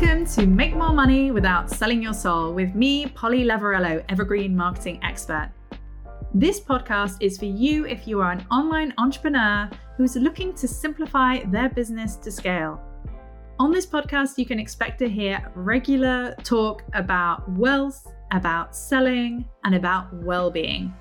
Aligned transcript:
Welcome 0.00 0.24
to 0.28 0.46
Make 0.46 0.74
More 0.74 0.94
Money 0.94 1.30
Without 1.30 1.68
Selling 1.68 2.02
Your 2.02 2.14
Soul 2.14 2.54
with 2.54 2.74
me, 2.74 3.04
Polly 3.08 3.44
Lavarello, 3.44 4.02
Evergreen 4.08 4.56
Marketing 4.56 4.98
Expert. 5.02 5.52
This 6.32 6.58
podcast 6.58 7.18
is 7.20 7.36
for 7.36 7.44
you 7.44 7.84
if 7.84 8.08
you 8.08 8.22
are 8.22 8.32
an 8.32 8.46
online 8.50 8.94
entrepreneur 8.96 9.68
who's 9.98 10.16
looking 10.16 10.54
to 10.54 10.66
simplify 10.66 11.44
their 11.44 11.68
business 11.68 12.16
to 12.16 12.30
scale. 12.30 12.80
On 13.58 13.70
this 13.70 13.84
podcast, 13.84 14.38
you 14.38 14.46
can 14.46 14.58
expect 14.58 14.98
to 15.00 15.08
hear 15.08 15.52
regular 15.54 16.34
talk 16.44 16.82
about 16.94 17.46
wealth, 17.50 18.10
about 18.30 18.74
selling, 18.74 19.44
and 19.64 19.74
about 19.74 20.10
well 20.14 20.50
being. 20.50 20.94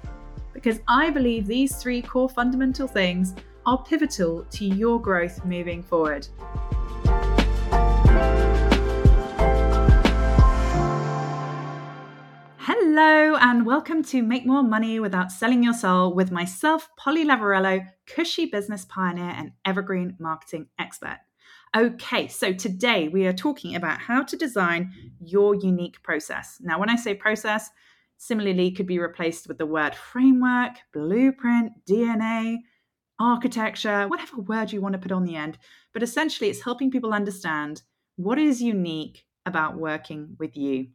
Because 0.52 0.82
I 0.90 1.10
believe 1.10 1.48
these 1.48 1.78
three 1.78 2.02
core 2.02 2.28
fundamental 2.28 2.86
things 2.86 3.34
are 3.66 3.82
pivotal 3.82 4.44
to 4.44 4.66
your 4.66 5.02
growth 5.02 5.46
moving 5.46 5.82
forward. 5.82 6.28
Hello, 13.02 13.38
and 13.40 13.66
welcome 13.66 14.04
to 14.04 14.22
Make 14.22 14.46
More 14.46 14.62
Money 14.62 15.00
Without 15.00 15.32
Selling 15.32 15.64
Your 15.64 15.74
Soul 15.74 16.14
with 16.14 16.34
myself, 16.34 16.90
Polly 16.98 17.24
Lavarello, 17.24 17.88
cushy 18.06 18.46
business 18.46 18.84
pioneer 18.84 19.34
and 19.38 19.54
evergreen 19.64 20.18
marketing 20.20 20.68
expert. 20.78 21.18
Okay, 21.74 22.28
so 22.28 22.52
today 22.52 23.08
we 23.08 23.26
are 23.26 23.32
talking 23.32 23.76
about 23.76 24.02
how 24.02 24.24
to 24.24 24.36
design 24.36 24.92
your 25.22 25.56
unique 25.56 26.04
process. 26.04 26.58
Now, 26.60 26.78
when 26.78 26.90
I 26.90 26.98
say 26.98 27.14
process, 27.14 27.70
similarly 28.18 28.70
could 28.70 28.86
be 28.86 29.00
replaced 29.00 29.48
with 29.48 29.60
the 29.60 29.66
word 29.66 29.96
framework, 29.96 30.74
blueprint, 30.92 31.72
DNA, 31.90 32.58
architecture, 33.18 34.10
whatever 34.10 34.42
word 34.42 34.74
you 34.74 34.82
want 34.82 34.92
to 34.92 35.00
put 35.00 35.14
on 35.14 35.24
the 35.24 35.38
end. 35.38 35.58
But 35.94 36.04
essentially, 36.04 36.50
it's 36.50 36.64
helping 36.66 36.92
people 36.92 37.14
understand 37.14 37.82
what 38.18 38.38
is 38.38 38.62
unique 38.62 39.24
about 39.46 39.78
working 39.78 40.36
with 40.38 40.58
you. 40.58 40.88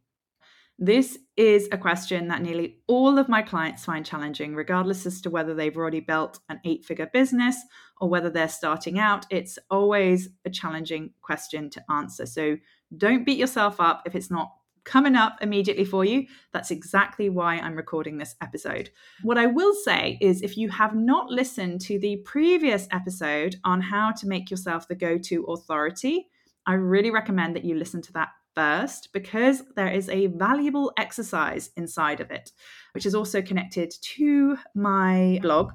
This 0.79 1.19
is 1.37 1.69
a 1.71 1.79
question 1.79 2.29
that 2.29 2.43
nearly 2.43 2.79
all 2.89 3.17
of 3.17 3.29
my 3.29 3.43
clients 3.43 3.85
find 3.85 4.05
challenging, 4.05 4.57
regardless 4.57 5.07
as 5.07 5.21
to 5.21 5.31
whether 5.31 5.55
they've 5.55 5.77
already 5.77 6.01
built 6.01 6.41
an 6.49 6.61
eight 6.65 6.85
figure 6.85 7.09
business 7.13 7.57
or 8.01 8.09
whether 8.09 8.29
they're 8.29 8.49
starting 8.49 8.99
out. 8.99 9.25
It's 9.31 9.57
always 9.71 10.31
a 10.45 10.51
challenging 10.51 11.11
question 11.23 11.71
to 11.71 11.85
answer. 11.91 12.27
So 12.27 12.57
don't 12.97 13.25
beat 13.25 13.39
yourself 13.39 13.81
up 13.81 14.03
if 14.05 14.17
it's 14.17 14.33
not 14.33 14.51
coming 14.85 15.15
up 15.15 15.39
immediately 15.41 15.85
for 15.85 16.05
you. 16.05 16.27
That's 16.53 16.71
exactly 16.71 17.31
why 17.31 17.55
I'm 17.57 17.77
recording 17.77 18.19
this 18.19 18.35
episode. 18.41 18.91
What 19.23 19.39
I 19.39 19.47
will 19.47 19.75
say 19.75 20.19
is 20.21 20.43
if 20.43 20.57
you 20.57 20.69
have 20.71 20.95
not 20.95 21.31
listened 21.31 21.81
to 21.83 21.99
the 21.99 22.17
previous 22.25 22.87
episode 22.91 23.57
on 23.65 23.81
how 23.81 24.13
to 24.13 24.27
make 24.27 24.51
yourself 24.51 24.89
the 24.89 24.95
go 24.95 25.19
to 25.19 25.45
authority, 25.45 26.29
I 26.67 26.75
really 26.75 27.11
recommend 27.11 27.57
that 27.57 27.65
you 27.65 27.77
listen 27.77 28.03
to 28.03 28.13
that 28.15 28.31
first 28.55 29.13
because 29.13 29.63
there 29.77 29.89
is 29.89 30.09
a 30.09 30.29
valuable 30.29 30.93
exercise 30.97 31.71
inside 31.77 32.21
of 32.21 32.31
it, 32.31 32.53
which 32.93 33.07
is 33.07 33.15
also 33.15 33.43
connected 33.43 33.93
to 34.17 34.57
my 34.75 35.39
blog, 35.43 35.73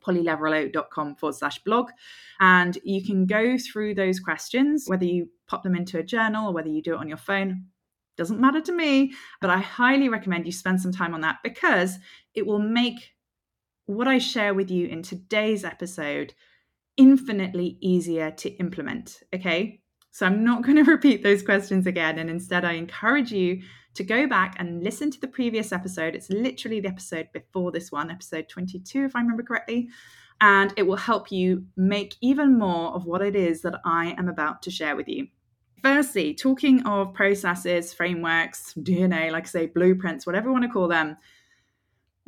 pollylavarello.com 0.00 1.16
forward 1.16 1.34
slash 1.34 1.58
blog. 1.64 1.90
And 2.40 2.78
you 2.84 3.04
can 3.04 3.26
go 3.26 3.56
through 3.58 3.94
those 3.94 4.20
questions, 4.20 4.84
whether 4.86 5.04
you 5.04 5.28
pop 5.46 5.62
them 5.62 5.74
into 5.74 5.98
a 5.98 6.02
journal 6.02 6.48
or 6.48 6.52
whether 6.52 6.68
you 6.68 6.82
do 6.82 6.94
it 6.94 7.00
on 7.00 7.08
your 7.08 7.16
phone. 7.16 7.64
Doesn't 8.16 8.40
matter 8.40 8.60
to 8.60 8.72
me, 8.72 9.12
but 9.40 9.50
I 9.50 9.58
highly 9.58 10.08
recommend 10.08 10.44
you 10.46 10.52
spend 10.52 10.80
some 10.80 10.92
time 10.92 11.14
on 11.14 11.20
that 11.20 11.36
because 11.44 11.98
it 12.34 12.46
will 12.46 12.58
make 12.58 13.14
what 13.86 14.08
I 14.08 14.18
share 14.18 14.54
with 14.54 14.70
you 14.70 14.86
in 14.86 15.02
today's 15.02 15.64
episode 15.64 16.34
infinitely 16.96 17.78
easier 17.80 18.30
to 18.32 18.50
implement. 18.56 19.22
Okay. 19.34 19.80
So 20.10 20.26
I'm 20.26 20.44
not 20.44 20.62
going 20.62 20.76
to 20.84 20.90
repeat 20.90 21.22
those 21.22 21.42
questions 21.42 21.86
again. 21.86 22.18
And 22.18 22.30
instead, 22.30 22.64
I 22.64 22.72
encourage 22.72 23.32
you 23.32 23.62
to 23.94 24.04
go 24.04 24.26
back 24.26 24.56
and 24.58 24.82
listen 24.84 25.10
to 25.10 25.20
the 25.20 25.28
previous 25.28 25.72
episode. 25.72 26.14
It's 26.14 26.30
literally 26.30 26.80
the 26.80 26.88
episode 26.88 27.28
before 27.32 27.72
this 27.72 27.90
one, 27.90 28.10
episode 28.10 28.48
22, 28.48 29.04
if 29.04 29.16
I 29.16 29.20
remember 29.20 29.42
correctly. 29.42 29.88
And 30.40 30.72
it 30.76 30.84
will 30.84 30.96
help 30.96 31.32
you 31.32 31.64
make 31.76 32.14
even 32.20 32.58
more 32.58 32.92
of 32.94 33.06
what 33.06 33.22
it 33.22 33.34
is 33.34 33.62
that 33.62 33.80
I 33.84 34.14
am 34.16 34.28
about 34.28 34.62
to 34.62 34.70
share 34.70 34.94
with 34.94 35.08
you. 35.08 35.26
Firstly, 35.82 36.34
talking 36.34 36.84
of 36.86 37.14
processes, 37.14 37.92
frameworks, 37.92 38.74
DNA, 38.78 39.30
like 39.30 39.44
I 39.44 39.48
say, 39.48 39.66
blueprints, 39.66 40.26
whatever 40.26 40.46
you 40.48 40.52
want 40.52 40.64
to 40.64 40.70
call 40.70 40.88
them, 40.88 41.16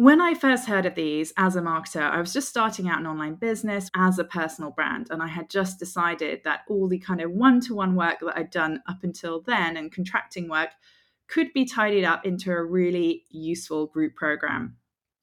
when 0.00 0.19
I 0.19 0.33
first 0.33 0.66
heard 0.66 0.87
of 0.87 0.94
these 0.94 1.31
as 1.37 1.56
a 1.56 1.61
marketer, 1.61 2.00
I 2.00 2.21
was 2.21 2.33
just 2.33 2.49
starting 2.49 2.88
out 2.88 3.00
an 3.00 3.06
online 3.06 3.34
business 3.34 3.91
as 3.94 4.19
a 4.19 4.25
personal 4.25 4.71
brand. 4.71 5.09
And 5.11 5.22
I 5.22 5.27
had 5.27 5.50
just 5.50 5.78
decided 5.78 6.41
that 6.44 6.61
all 6.71 6.88
the 6.88 6.99
kind 6.99 7.21
of 7.21 7.33
one 7.33 7.61
to 7.61 7.75
one 7.75 7.94
work 7.94 8.21
that 8.21 8.34
I'd 8.34 8.50
done 8.50 8.83
up 8.88 9.05
until 9.05 9.43
then 9.43 9.77
and 9.77 9.93
contracting 9.93 10.49
work 10.49 10.71
could 11.28 11.53
be 11.53 11.66
tidied 11.66 12.06
up 12.06 12.25
into 12.25 12.50
a 12.50 12.65
really 12.65 13.25
useful 13.28 13.88
group 13.88 14.16
program. 14.16 14.78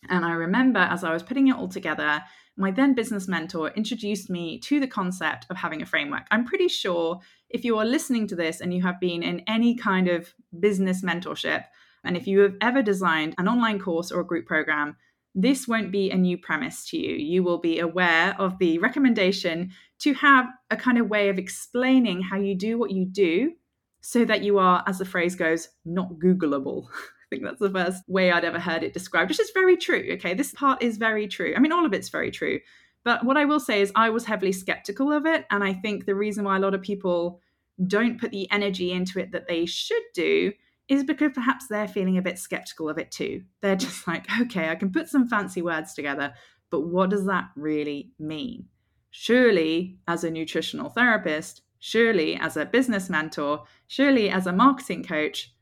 And 0.10 0.24
I 0.24 0.34
remember 0.34 0.82
as 0.82 1.04
I 1.04 1.12
was 1.12 1.24
putting 1.24 1.48
it 1.48 1.56
all 1.56 1.70
together, 1.70 2.22
my 2.56 2.70
then 2.70 2.94
business 2.94 3.28
mentor 3.28 3.72
introduced 3.72 4.30
me 4.30 4.60
to 4.60 4.80
the 4.80 4.86
concept 4.86 5.48
of 5.50 5.58
having 5.58 5.82
a 5.82 5.88
framework. 5.88 6.28
I'm 6.30 6.46
pretty 6.46 6.68
sure 6.68 7.20
if 7.50 7.66
you 7.66 7.80
are 7.80 7.86
listening 7.86 8.28
to 8.28 8.36
this 8.36 8.62
and 8.62 8.72
you 8.72 8.84
have 8.84 9.00
been 9.00 9.24
in 9.24 9.40
any 9.48 9.74
kind 9.74 10.08
of 10.08 10.36
business 10.60 11.04
mentorship, 11.04 11.64
and 12.08 12.18
if 12.18 12.28
you 12.28 12.40
have 12.40 12.56
ever 12.62 12.82
designed 12.82 13.36
an 13.38 13.48
online 13.48 13.80
course 13.80 14.12
or 14.12 14.22
a 14.22 14.26
group 14.26 14.46
program, 14.46 14.96
this 15.36 15.68
won't 15.68 15.92
be 15.92 16.10
a 16.10 16.18
new 16.18 16.38
premise 16.38 16.90
to 16.90 16.98
you. 16.98 17.16
You 17.16 17.44
will 17.44 17.60
be 17.60 17.80
aware 17.80 18.36
of 18.40 18.58
the 18.58 18.80
recommendation 18.80 19.72
to 20.00 20.14
have 20.16 20.48
a 20.72 20.76
kind 20.76 20.98
of 20.98 21.10
way 21.10 21.30
of 21.30 21.38
explaining 21.38 22.22
how 22.22 22.38
you 22.38 22.56
do 22.56 22.80
what 22.80 22.92
you 22.92 23.06
do 23.06 23.54
so 24.02 24.26
that 24.26 24.44
you 24.44 24.58
are, 24.58 24.84
as 24.88 24.98
the 24.98 25.06
phrase 25.06 25.36
goes, 25.36 25.70
not 25.86 26.18
Googleable. 26.18 26.88
I 26.96 27.28
think 27.30 27.44
that's 27.44 27.60
the 27.60 27.70
first 27.70 28.04
way 28.08 28.32
I'd 28.32 28.46
ever 28.46 28.60
heard 28.60 28.84
it 28.84 28.94
described, 28.94 29.30
which 29.30 29.40
is 29.40 29.52
very 29.54 29.76
true. 29.76 30.10
Okay, 30.14 30.34
this 30.34 30.54
part 30.54 30.82
is 30.82 30.98
very 30.98 31.28
true. 31.28 31.54
I 31.56 31.60
mean, 31.60 31.74
all 31.74 31.86
of 31.86 31.94
it's 31.94 32.10
very 32.10 32.32
true. 32.32 32.60
But 33.04 33.26
what 33.26 33.38
I 33.38 33.46
will 33.46 33.60
say 33.60 33.82
is, 33.82 33.92
I 33.96 34.10
was 34.10 34.26
heavily 34.26 34.54
skeptical 34.54 35.12
of 35.12 35.26
it. 35.26 35.46
And 35.52 35.64
I 35.64 35.74
think 35.74 36.06
the 36.06 36.16
reason 36.16 36.46
why 36.46 36.56
a 36.56 36.60
lot 36.60 36.74
of 36.74 36.82
people 36.82 37.42
don't 37.86 38.20
put 38.20 38.32
the 38.32 38.50
energy 38.52 38.92
into 38.92 39.20
it 39.20 39.32
that 39.34 39.48
they 39.48 39.66
should 39.66 40.02
do 40.14 40.52
is 40.88 41.04
because 41.04 41.32
perhaps 41.34 41.68
they're 41.68 41.88
feeling 41.88 42.18
a 42.18 42.22
bit 42.22 42.40
skeptical 42.40 42.90
of 42.90 42.98
it 42.98 43.12
too. 43.12 43.44
They're 43.62 43.76
just 43.76 44.08
like, 44.08 44.26
okay, 44.42 44.70
I 44.70 44.76
can 44.76 44.92
put 44.92 45.10
some 45.10 45.28
fancy 45.28 45.62
words 45.62 45.94
together, 45.94 46.34
but 46.70 46.82
what 46.82 47.10
does 47.10 47.26
that 47.26 47.50
really 47.56 48.12
mean? 48.20 48.66
Surely, 49.12 49.98
as 50.08 50.24
a 50.24 50.32
nutritional 50.32 50.90
therapist, 50.90 51.62
surely 51.80 52.36
as 52.36 52.58
a 52.58 52.66
business 52.66 53.10
mentor, 53.10 53.64
surely 53.88 54.30
as 54.30 54.48
a 54.48 54.54
marketing 54.54 55.04
coach, 55.04 55.54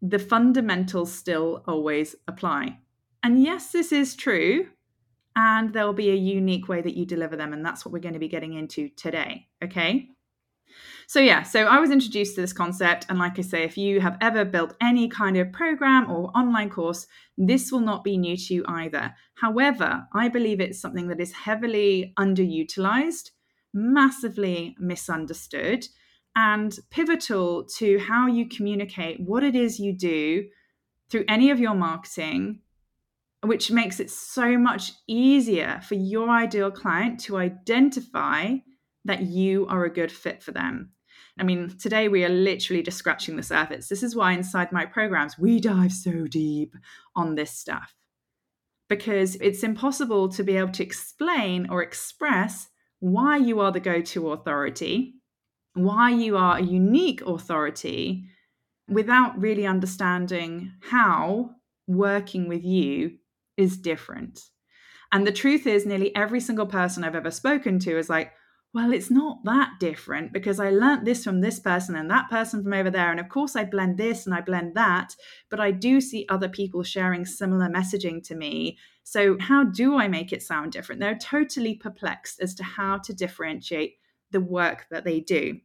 the 0.00 0.18
fundamentals 0.18 1.12
still 1.12 1.64
always 1.66 2.14
apply. 2.28 2.78
And 3.22 3.42
yes, 3.42 3.72
this 3.72 3.90
is 3.90 4.14
true. 4.14 4.68
And 5.36 5.72
there'll 5.72 5.92
be 5.92 6.10
a 6.10 6.14
unique 6.14 6.68
way 6.68 6.80
that 6.80 6.94
you 6.94 7.06
deliver 7.06 7.36
them. 7.36 7.52
And 7.52 7.64
that's 7.64 7.84
what 7.84 7.92
we're 7.92 7.98
going 7.98 8.14
to 8.14 8.20
be 8.20 8.28
getting 8.28 8.52
into 8.52 8.88
today. 8.90 9.48
Okay. 9.62 10.10
So, 11.06 11.20
yeah, 11.20 11.42
so 11.42 11.64
I 11.64 11.78
was 11.78 11.90
introduced 11.90 12.34
to 12.34 12.40
this 12.40 12.52
concept. 12.52 13.06
And 13.08 13.18
like 13.18 13.38
I 13.38 13.42
say, 13.42 13.62
if 13.62 13.76
you 13.76 14.00
have 14.00 14.16
ever 14.20 14.44
built 14.44 14.74
any 14.80 15.08
kind 15.08 15.36
of 15.36 15.52
program 15.52 16.10
or 16.10 16.30
online 16.36 16.70
course, 16.70 17.06
this 17.36 17.70
will 17.70 17.80
not 17.80 18.04
be 18.04 18.16
new 18.16 18.36
to 18.36 18.54
you 18.54 18.64
either. 18.66 19.14
However, 19.34 20.06
I 20.12 20.28
believe 20.28 20.60
it's 20.60 20.80
something 20.80 21.08
that 21.08 21.20
is 21.20 21.32
heavily 21.32 22.14
underutilized, 22.18 23.30
massively 23.72 24.76
misunderstood, 24.78 25.86
and 26.36 26.76
pivotal 26.90 27.64
to 27.76 27.98
how 27.98 28.26
you 28.26 28.48
communicate 28.48 29.20
what 29.20 29.44
it 29.44 29.54
is 29.54 29.78
you 29.78 29.92
do 29.96 30.46
through 31.10 31.24
any 31.28 31.50
of 31.50 31.60
your 31.60 31.74
marketing 31.74 32.60
which 33.44 33.70
makes 33.70 34.00
it 34.00 34.10
so 34.10 34.56
much 34.56 34.92
easier 35.06 35.80
for 35.86 35.94
your 35.94 36.30
ideal 36.30 36.70
client 36.70 37.20
to 37.20 37.36
identify 37.36 38.54
that 39.04 39.22
you 39.22 39.66
are 39.66 39.84
a 39.84 39.92
good 39.92 40.12
fit 40.12 40.42
for 40.42 40.52
them. 40.52 40.90
I 41.38 41.42
mean, 41.42 41.76
today 41.78 42.08
we 42.08 42.24
are 42.24 42.28
literally 42.28 42.82
just 42.82 42.98
scratching 42.98 43.36
the 43.36 43.42
surface. 43.42 43.88
This 43.88 44.02
is 44.02 44.14
why 44.14 44.32
inside 44.32 44.70
my 44.72 44.86
programs, 44.86 45.38
we 45.38 45.60
dive 45.60 45.92
so 45.92 46.26
deep 46.26 46.74
on 47.16 47.34
this 47.34 47.50
stuff 47.50 47.94
because 48.88 49.36
it's 49.36 49.62
impossible 49.62 50.28
to 50.28 50.44
be 50.44 50.56
able 50.56 50.72
to 50.72 50.82
explain 50.82 51.68
or 51.70 51.82
express 51.82 52.68
why 53.00 53.36
you 53.36 53.60
are 53.60 53.72
the 53.72 53.80
go 53.80 54.00
to 54.00 54.32
authority, 54.32 55.14
why 55.74 56.10
you 56.10 56.36
are 56.36 56.58
a 56.58 56.62
unique 56.62 57.22
authority 57.22 58.24
without 58.88 59.38
really 59.40 59.66
understanding 59.66 60.72
how 60.80 61.50
working 61.86 62.48
with 62.48 62.64
you 62.64 63.16
is 63.56 63.76
different. 63.76 64.40
And 65.12 65.26
the 65.26 65.32
truth 65.32 65.66
is, 65.66 65.86
nearly 65.86 66.14
every 66.14 66.40
single 66.40 66.66
person 66.66 67.04
I've 67.04 67.14
ever 67.14 67.30
spoken 67.30 67.78
to 67.80 67.98
is 67.98 68.08
like, 68.08 68.32
well, 68.74 68.92
it's 68.92 69.10
not 69.10 69.44
that 69.44 69.74
different 69.78 70.32
because 70.32 70.58
I 70.58 70.70
learnt 70.70 71.04
this 71.04 71.22
from 71.22 71.40
this 71.40 71.60
person 71.60 71.94
and 71.94 72.10
that 72.10 72.28
person 72.28 72.60
from 72.60 72.72
over 72.72 72.90
there. 72.90 73.12
And 73.12 73.20
of 73.20 73.28
course, 73.28 73.54
I 73.54 73.64
blend 73.64 73.98
this 73.98 74.26
and 74.26 74.34
I 74.34 74.40
blend 74.40 74.74
that, 74.74 75.14
but 75.48 75.60
I 75.60 75.70
do 75.70 76.00
see 76.00 76.26
other 76.28 76.48
people 76.48 76.82
sharing 76.82 77.24
similar 77.24 77.68
messaging 77.68 78.20
to 78.26 78.34
me. 78.34 78.76
So, 79.04 79.36
how 79.38 79.62
do 79.62 79.96
I 79.96 80.08
make 80.08 80.32
it 80.32 80.42
sound 80.42 80.72
different? 80.72 81.00
They're 81.00 81.16
totally 81.16 81.76
perplexed 81.76 82.40
as 82.40 82.52
to 82.56 82.64
how 82.64 82.98
to 82.98 83.14
differentiate 83.14 83.94
the 84.32 84.40
work 84.40 84.86
that 84.90 85.04
they 85.04 85.20
do. 85.20 85.60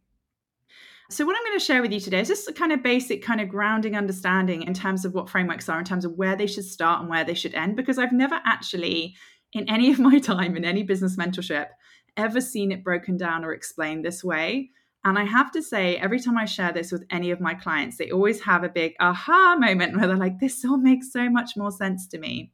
So, 1.09 1.25
what 1.25 1.35
I'm 1.35 1.43
going 1.45 1.57
to 1.57 1.65
share 1.65 1.81
with 1.81 1.91
you 1.91 1.99
today 1.99 2.19
is 2.19 2.27
just 2.27 2.47
a 2.47 2.53
kind 2.53 2.71
of 2.71 2.83
basic, 2.83 3.23
kind 3.23 3.41
of 3.41 3.49
grounding 3.49 3.95
understanding 3.95 4.61
in 4.61 4.75
terms 4.75 5.03
of 5.03 5.15
what 5.15 5.29
frameworks 5.29 5.67
are, 5.67 5.79
in 5.79 5.85
terms 5.85 6.05
of 6.05 6.13
where 6.13 6.35
they 6.35 6.45
should 6.45 6.65
start 6.65 7.01
and 7.01 7.09
where 7.09 7.23
they 7.23 7.33
should 7.33 7.55
end, 7.55 7.75
because 7.75 7.97
I've 7.97 8.11
never 8.11 8.39
actually, 8.45 9.15
in 9.51 9.67
any 9.67 9.89
of 9.89 9.97
my 9.97 10.19
time 10.19 10.55
in 10.55 10.63
any 10.63 10.83
business 10.83 11.15
mentorship, 11.15 11.69
ever 12.17 12.41
seen 12.41 12.71
it 12.71 12.83
broken 12.83 13.17
down 13.17 13.43
or 13.43 13.53
explained 13.53 14.03
this 14.03 14.23
way. 14.23 14.69
And 15.05 15.17
I 15.17 15.23
have 15.23 15.51
to 15.53 15.61
say, 15.61 15.95
every 15.97 16.19
time 16.19 16.37
I 16.37 16.45
share 16.45 16.73
this 16.73 16.91
with 16.91 17.05
any 17.09 17.31
of 17.31 17.39
my 17.39 17.53
clients, 17.53 17.97
they 17.97 18.11
always 18.11 18.41
have 18.41 18.63
a 18.63 18.69
big 18.69 18.93
aha 18.99 19.55
moment 19.57 19.95
where 19.95 20.07
they're 20.07 20.17
like, 20.17 20.39
this 20.39 20.65
all 20.65 20.77
makes 20.77 21.11
so 21.11 21.29
much 21.29 21.51
more 21.55 21.71
sense 21.71 22.07
to 22.07 22.17
me. 22.17 22.51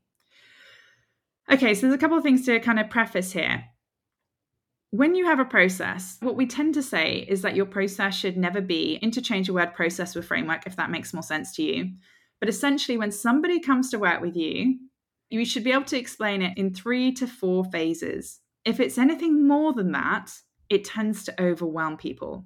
Okay, 1.52 1.74
so 1.74 1.82
there's 1.82 1.96
a 1.96 2.00
couple 2.00 2.18
of 2.18 2.24
things 2.24 2.46
to 2.46 2.60
kind 2.60 2.80
of 2.80 2.90
preface 2.90 3.32
here 3.32 3.66
when 4.96 5.14
you 5.14 5.26
have 5.26 5.40
a 5.40 5.46
process, 5.46 6.18
what 6.22 6.38
we 6.38 6.46
tend 6.46 6.74
to 6.74 6.84
say 6.84 7.26
is 7.28 7.42
that 7.42 7.56
your 7.56 7.66
process 7.66 8.16
should 8.16 8.38
never 8.38 8.62
be 8.62 8.96
interchange 9.02 9.48
the 9.48 9.54
word 9.54 9.74
process 9.74 10.16
with 10.16 10.26
framework 10.26 10.66
if 10.66 10.78
that 10.78 10.90
makes 10.90 11.14
more 11.14 11.24
sense 11.24 11.54
to 11.56 11.64
you. 11.64 11.92
But 12.40 12.48
essentially, 12.48 12.98
when 12.98 13.12
somebody 13.12 13.60
comes 13.60 13.90
to 13.92 14.00
work 14.00 14.22
with 14.22 14.38
you, 14.38 14.80
you 15.30 15.44
should 15.44 15.66
be 15.66 15.72
able 15.72 15.86
to 15.86 16.00
explain 16.00 16.42
it 16.42 16.58
in 16.58 16.74
three 16.74 17.12
to 17.14 17.28
four 17.28 17.66
phases. 17.66 18.40
If 18.66 18.80
it's 18.80 18.98
anything 18.98 19.48
more 19.48 19.74
than 19.74 19.92
that, 19.92 20.32
it 20.70 20.84
tends 20.84 21.24
to 21.26 21.42
overwhelm 21.42 21.98
people. 21.98 22.46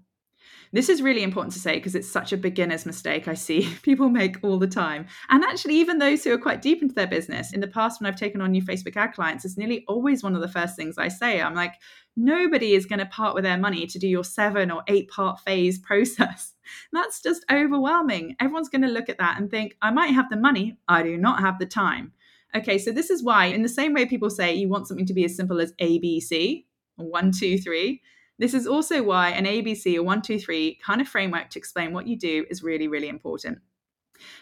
This 0.72 0.90
is 0.90 1.02
really 1.02 1.24
important 1.24 1.54
to 1.54 1.60
say 1.60 1.76
because 1.76 1.96
it's 1.96 2.08
such 2.08 2.32
a 2.32 2.38
beginner's 2.38 2.86
mistake 2.86 3.28
I 3.28 3.34
see 3.34 3.74
people 3.82 4.10
make 4.10 4.38
all 4.44 4.60
the 4.60 4.68
time. 4.68 5.08
And 5.30 5.44
actually, 5.44 5.76
even 5.76 5.98
those 5.98 6.24
who 6.24 6.32
are 6.32 6.38
quite 6.38 6.62
deep 6.62 6.82
into 6.82 6.94
their 6.94 7.08
business, 7.08 7.54
in 7.54 7.60
the 7.60 7.68
past, 7.68 8.00
when 8.00 8.08
I've 8.08 8.20
taken 8.20 8.42
on 8.42 8.52
new 8.52 8.62
Facebook 8.62 8.96
ad 8.96 9.14
clients, 9.14 9.46
it's 9.46 9.58
nearly 9.58 9.84
always 9.88 10.22
one 10.22 10.36
of 10.36 10.42
the 10.42 10.48
first 10.48 10.76
things 10.76 10.98
I 10.98 11.08
say. 11.08 11.42
I'm 11.42 11.56
like, 11.56 11.74
nobody 12.16 12.74
is 12.74 12.86
going 12.86 13.00
to 13.00 13.06
part 13.08 13.34
with 13.34 13.46
their 13.46 13.58
money 13.58 13.88
to 13.88 14.00
do 14.00 14.08
your 14.08 14.24
seven 14.24 14.70
or 14.70 14.84
eight 14.88 15.10
part 15.10 15.40
phase 15.40 15.80
process. 15.88 16.54
That's 16.94 17.22
just 17.22 17.46
overwhelming. 17.52 18.36
Everyone's 18.40 18.70
going 18.70 18.84
to 18.84 18.90
look 18.90 19.10
at 19.10 19.18
that 19.18 19.40
and 19.40 19.50
think, 19.50 19.76
I 19.82 19.90
might 19.90 20.14
have 20.14 20.30
the 20.30 20.38
money, 20.38 20.78
I 20.88 21.02
do 21.02 21.18
not 21.18 21.40
have 21.40 21.58
the 21.58 21.66
time. 21.66 22.14
Okay, 22.56 22.78
so 22.80 22.92
this 22.92 23.10
is 23.10 23.24
why, 23.24 23.46
in 23.46 23.62
the 23.62 23.70
same 23.70 23.94
way 23.94 24.06
people 24.06 24.30
say 24.30 24.56
you 24.56 24.68
want 24.68 24.88
something 24.88 25.06
to 25.06 25.14
be 25.14 25.26
as 25.26 25.36
simple 25.36 25.62
as 25.62 25.74
ABC, 25.74 26.66
one, 26.96 27.32
two, 27.32 27.58
three, 27.58 28.02
this 28.40 28.54
is 28.54 28.66
also 28.66 29.04
why 29.04 29.30
an 29.30 29.46
ABC 29.46 29.98
or 29.98 30.04
one, 30.04 30.22
two, 30.22 30.40
three 30.40 30.80
kind 30.84 31.02
of 31.02 31.08
framework 31.08 31.50
to 31.52 31.60
explain 31.60 31.94
what 31.94 32.08
you 32.08 32.18
do 32.18 32.46
is 32.50 32.64
really, 32.64 32.88
really 32.88 33.10
important. 33.10 33.60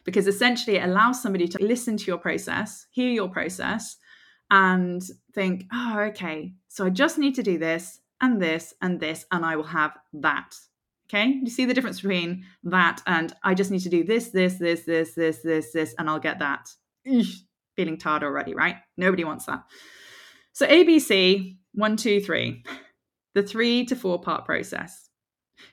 Because 0.05 0.27
essentially 0.27 0.77
it 0.77 0.85
allows 0.85 1.21
somebody 1.21 1.47
to 1.47 1.63
listen 1.63 1.97
to 1.97 2.05
your 2.05 2.17
process, 2.17 2.87
hear 2.91 3.09
your 3.09 3.27
process, 3.27 3.97
and 4.49 5.03
think, 5.33 5.65
oh, 5.73 5.99
okay, 6.09 6.53
so 6.67 6.85
I 6.85 6.89
just 6.89 7.17
need 7.17 7.35
to 7.35 7.43
do 7.43 7.57
this 7.57 7.99
and 8.21 8.41
this 8.41 8.73
and 8.81 8.99
this, 8.99 9.25
and 9.31 9.43
I 9.43 9.55
will 9.55 9.63
have 9.63 9.97
that. 10.13 10.55
Okay, 11.09 11.39
you 11.41 11.49
see 11.49 11.65
the 11.65 11.73
difference 11.73 12.01
between 12.01 12.45
that 12.63 13.01
and 13.07 13.33
I 13.43 13.53
just 13.53 13.71
need 13.71 13.79
to 13.81 13.89
do 13.89 14.03
this, 14.03 14.29
this, 14.29 14.55
this, 14.55 14.83
this, 14.83 15.13
this, 15.13 15.39
this, 15.39 15.71
this, 15.71 15.95
and 15.97 16.09
I'll 16.09 16.19
get 16.19 16.39
that. 16.39 16.69
Feeling 17.77 17.97
tired 17.97 18.23
already, 18.23 18.53
right? 18.53 18.75
Nobody 18.97 19.23
wants 19.23 19.45
that. 19.45 19.63
So 20.51 20.67
ABC, 20.67 21.55
one, 21.73 21.95
two, 21.95 22.19
three 22.19 22.63
the 23.37 23.43
three 23.43 23.85
to 23.85 23.95
four 23.95 24.19
part 24.19 24.45
process. 24.45 25.09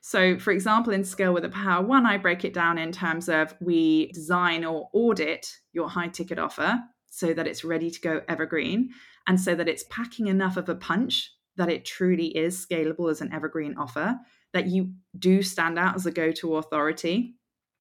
So, 0.02 0.38
for 0.38 0.50
example, 0.52 0.92
in 0.92 1.02
Scale 1.02 1.32
with 1.32 1.46
a 1.46 1.48
Power 1.48 1.82
One, 1.82 2.04
I 2.04 2.18
break 2.18 2.44
it 2.44 2.52
down 2.52 2.76
in 2.76 2.92
terms 2.92 3.26
of 3.30 3.54
we 3.58 4.12
design 4.12 4.66
or 4.66 4.90
audit 4.92 5.46
your 5.72 5.88
high 5.88 6.08
ticket 6.08 6.38
offer 6.38 6.78
so 7.08 7.32
that 7.32 7.46
it's 7.46 7.64
ready 7.64 7.90
to 7.90 8.00
go 8.02 8.20
evergreen 8.28 8.90
and 9.26 9.40
so 9.40 9.54
that 9.54 9.66
it's 9.66 9.84
packing 9.88 10.26
enough 10.26 10.58
of 10.58 10.68
a 10.68 10.74
punch 10.74 11.32
that 11.56 11.70
it 11.70 11.86
truly 11.86 12.36
is 12.36 12.66
scalable 12.66 13.10
as 13.10 13.22
an 13.22 13.32
evergreen 13.32 13.74
offer, 13.78 14.18
that 14.52 14.66
you 14.66 14.92
do 15.18 15.42
stand 15.42 15.78
out 15.78 15.94
as 15.94 16.04
a 16.04 16.10
go 16.10 16.32
to 16.32 16.56
authority 16.56 17.36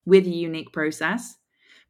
with 0.05 0.25
a 0.25 0.29
unique 0.29 0.71
process 0.71 1.35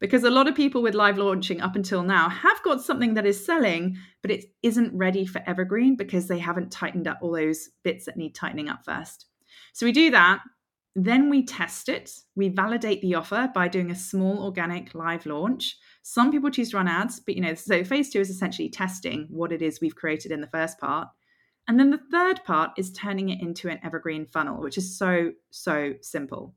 because 0.00 0.24
a 0.24 0.30
lot 0.30 0.48
of 0.48 0.54
people 0.54 0.82
with 0.82 0.94
live 0.94 1.18
launching 1.18 1.60
up 1.60 1.76
until 1.76 2.02
now 2.02 2.28
have 2.28 2.62
got 2.62 2.82
something 2.82 3.14
that 3.14 3.26
is 3.26 3.44
selling, 3.44 3.96
but 4.22 4.30
it 4.30 4.46
isn't 4.62 4.96
ready 4.96 5.24
for 5.24 5.42
evergreen 5.46 5.96
because 5.96 6.26
they 6.26 6.38
haven't 6.38 6.72
tightened 6.72 7.06
up 7.08 7.18
all 7.20 7.32
those 7.32 7.70
bits 7.82 8.06
that 8.06 8.16
need 8.16 8.34
tightening 8.34 8.68
up 8.68 8.84
first. 8.84 9.26
So 9.72 9.86
we 9.86 9.92
do 9.92 10.10
that. 10.10 10.40
Then 10.96 11.28
we 11.28 11.44
test 11.44 11.88
it. 11.88 12.12
We 12.36 12.48
validate 12.48 13.02
the 13.02 13.16
offer 13.16 13.50
by 13.52 13.66
doing 13.68 13.90
a 13.90 13.96
small 13.96 14.44
organic 14.44 14.94
live 14.94 15.26
launch. 15.26 15.76
Some 16.02 16.30
people 16.30 16.50
choose 16.50 16.70
to 16.70 16.76
run 16.76 16.86
ads, 16.86 17.18
but 17.18 17.34
you 17.34 17.40
know, 17.40 17.54
so 17.54 17.82
phase 17.82 18.10
two 18.10 18.20
is 18.20 18.30
essentially 18.30 18.68
testing 18.68 19.26
what 19.30 19.52
it 19.52 19.62
is 19.62 19.80
we've 19.80 19.96
created 19.96 20.30
in 20.30 20.40
the 20.40 20.46
first 20.48 20.78
part. 20.78 21.08
And 21.66 21.80
then 21.80 21.90
the 21.90 22.00
third 22.10 22.44
part 22.44 22.72
is 22.76 22.92
turning 22.92 23.30
it 23.30 23.40
into 23.40 23.68
an 23.68 23.80
evergreen 23.82 24.26
funnel, 24.26 24.60
which 24.60 24.76
is 24.76 24.96
so, 24.96 25.32
so 25.50 25.94
simple. 26.02 26.54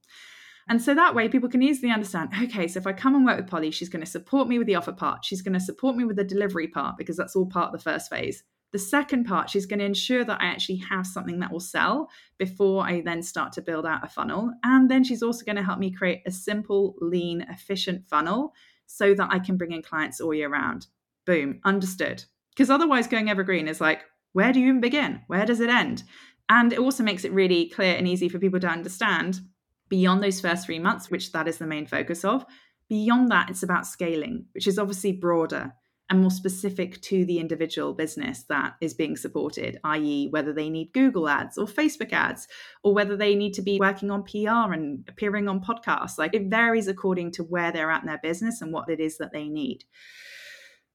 And 0.70 0.82
so 0.82 0.94
that 0.94 1.16
way 1.16 1.30
people 1.30 1.50
can 1.50 1.64
easily 1.64 1.92
understand 1.92 2.32
okay, 2.44 2.68
so 2.68 2.80
if 2.80 2.88
I 2.88 2.94
come 2.94 3.16
and 3.16 3.26
work 3.26 3.38
with 3.38 3.48
Polly, 3.48 3.72
she's 3.72 3.90
going 3.90 4.04
to 4.04 4.10
support 4.10 4.48
me 4.48 4.58
with 4.58 4.68
the 4.68 4.76
offer 4.76 4.92
part. 4.92 5.24
She's 5.24 5.42
going 5.42 5.54
to 5.54 5.60
support 5.60 5.96
me 5.96 6.04
with 6.04 6.18
the 6.18 6.24
delivery 6.24 6.68
part 6.68 6.98
because 6.98 7.18
that's 7.18 7.36
all 7.36 7.46
part 7.46 7.68
of 7.68 7.74
the 7.74 7.84
first 7.84 8.10
phase. 8.10 8.44
The 8.74 8.80
second 8.80 9.24
part, 9.24 9.50
she's 9.50 9.66
going 9.66 9.80
to 9.80 9.86
ensure 9.86 10.26
that 10.26 10.42
I 10.42 10.48
actually 10.48 10.78
have 10.78 11.08
something 11.08 11.40
that 11.40 11.52
will 11.52 11.62
sell 11.62 12.10
before 12.38 12.86
I 12.86 13.02
then 13.02 13.24
start 13.24 13.54
to 13.54 13.62
build 13.62 13.86
out 13.86 14.04
a 14.04 14.10
funnel. 14.10 14.52
And 14.64 14.92
then 14.92 15.06
she's 15.06 15.24
also 15.24 15.46
going 15.46 15.56
to 15.56 15.64
help 15.64 15.80
me 15.80 15.90
create 15.90 16.22
a 16.26 16.32
simple, 16.32 16.96
lean, 17.00 17.46
efficient 17.50 18.06
funnel 18.10 18.54
so 18.86 19.14
that 19.14 19.30
I 19.32 19.40
can 19.40 19.56
bring 19.56 19.72
in 19.72 19.84
clients 19.84 20.20
all 20.20 20.34
year 20.34 20.50
round. 20.50 20.88
Boom, 21.26 21.62
understood. 21.64 22.26
Because 22.50 22.70
otherwise, 22.70 23.08
going 23.08 23.30
evergreen 23.30 23.70
is 23.70 23.80
like, 23.80 24.04
where 24.34 24.52
do 24.52 24.60
you 24.60 24.68
even 24.68 24.82
begin? 24.82 25.22
Where 25.28 25.46
does 25.46 25.62
it 25.62 25.70
end? 25.70 26.04
And 26.50 26.74
it 26.74 26.80
also 26.80 27.04
makes 27.04 27.24
it 27.24 27.32
really 27.32 27.70
clear 27.70 27.96
and 27.96 28.08
easy 28.08 28.28
for 28.28 28.40
people 28.40 28.60
to 28.60 28.68
understand 28.68 29.40
beyond 29.90 30.24
those 30.24 30.42
first 30.42 30.66
three 30.66 30.80
months, 30.80 31.10
which 31.10 31.32
that 31.32 31.48
is 31.48 31.58
the 31.58 31.68
main 31.68 31.86
focus 31.86 32.26
of. 32.26 32.46
Beyond 32.90 33.30
that, 33.32 33.50
it's 33.50 33.64
about 33.64 33.88
scaling, 33.88 34.46
which 34.54 34.68
is 34.68 34.80
obviously 34.80 35.12
broader 35.12 35.74
and 36.10 36.22
more 36.22 36.32
specific 36.32 37.02
to 37.02 37.26
the 37.26 37.40
individual 37.40 37.94
business 37.94 38.44
that 38.44 38.76
is 38.80 38.94
being 38.94 39.18
supported, 39.18 39.78
i.e., 39.84 40.28
whether 40.30 40.54
they 40.54 40.70
need 40.70 40.94
Google 40.94 41.28
ads 41.28 41.58
or 41.58 41.66
Facebook 41.66 42.14
ads, 42.14 42.48
or 42.82 42.94
whether 42.94 43.18
they 43.18 43.36
need 43.36 43.54
to 43.56 43.62
be 43.62 43.78
working 43.78 44.10
on 44.10 44.24
PR 44.24 44.72
and 44.74 45.06
appearing 45.10 45.50
on 45.50 45.62
podcasts. 45.62 46.18
Like 46.18 46.34
it 46.34 46.50
varies 46.50 46.88
according 46.88 47.34
to 47.34 47.44
where 47.44 47.74
they're 47.74 47.92
at 47.92 48.04
in 48.04 48.08
their 48.08 48.20
business 48.20 48.62
and 48.62 48.72
what 48.72 48.90
it 48.90 49.02
is 49.02 49.18
that 49.18 49.34
they 49.34 49.50
need. 49.50 49.84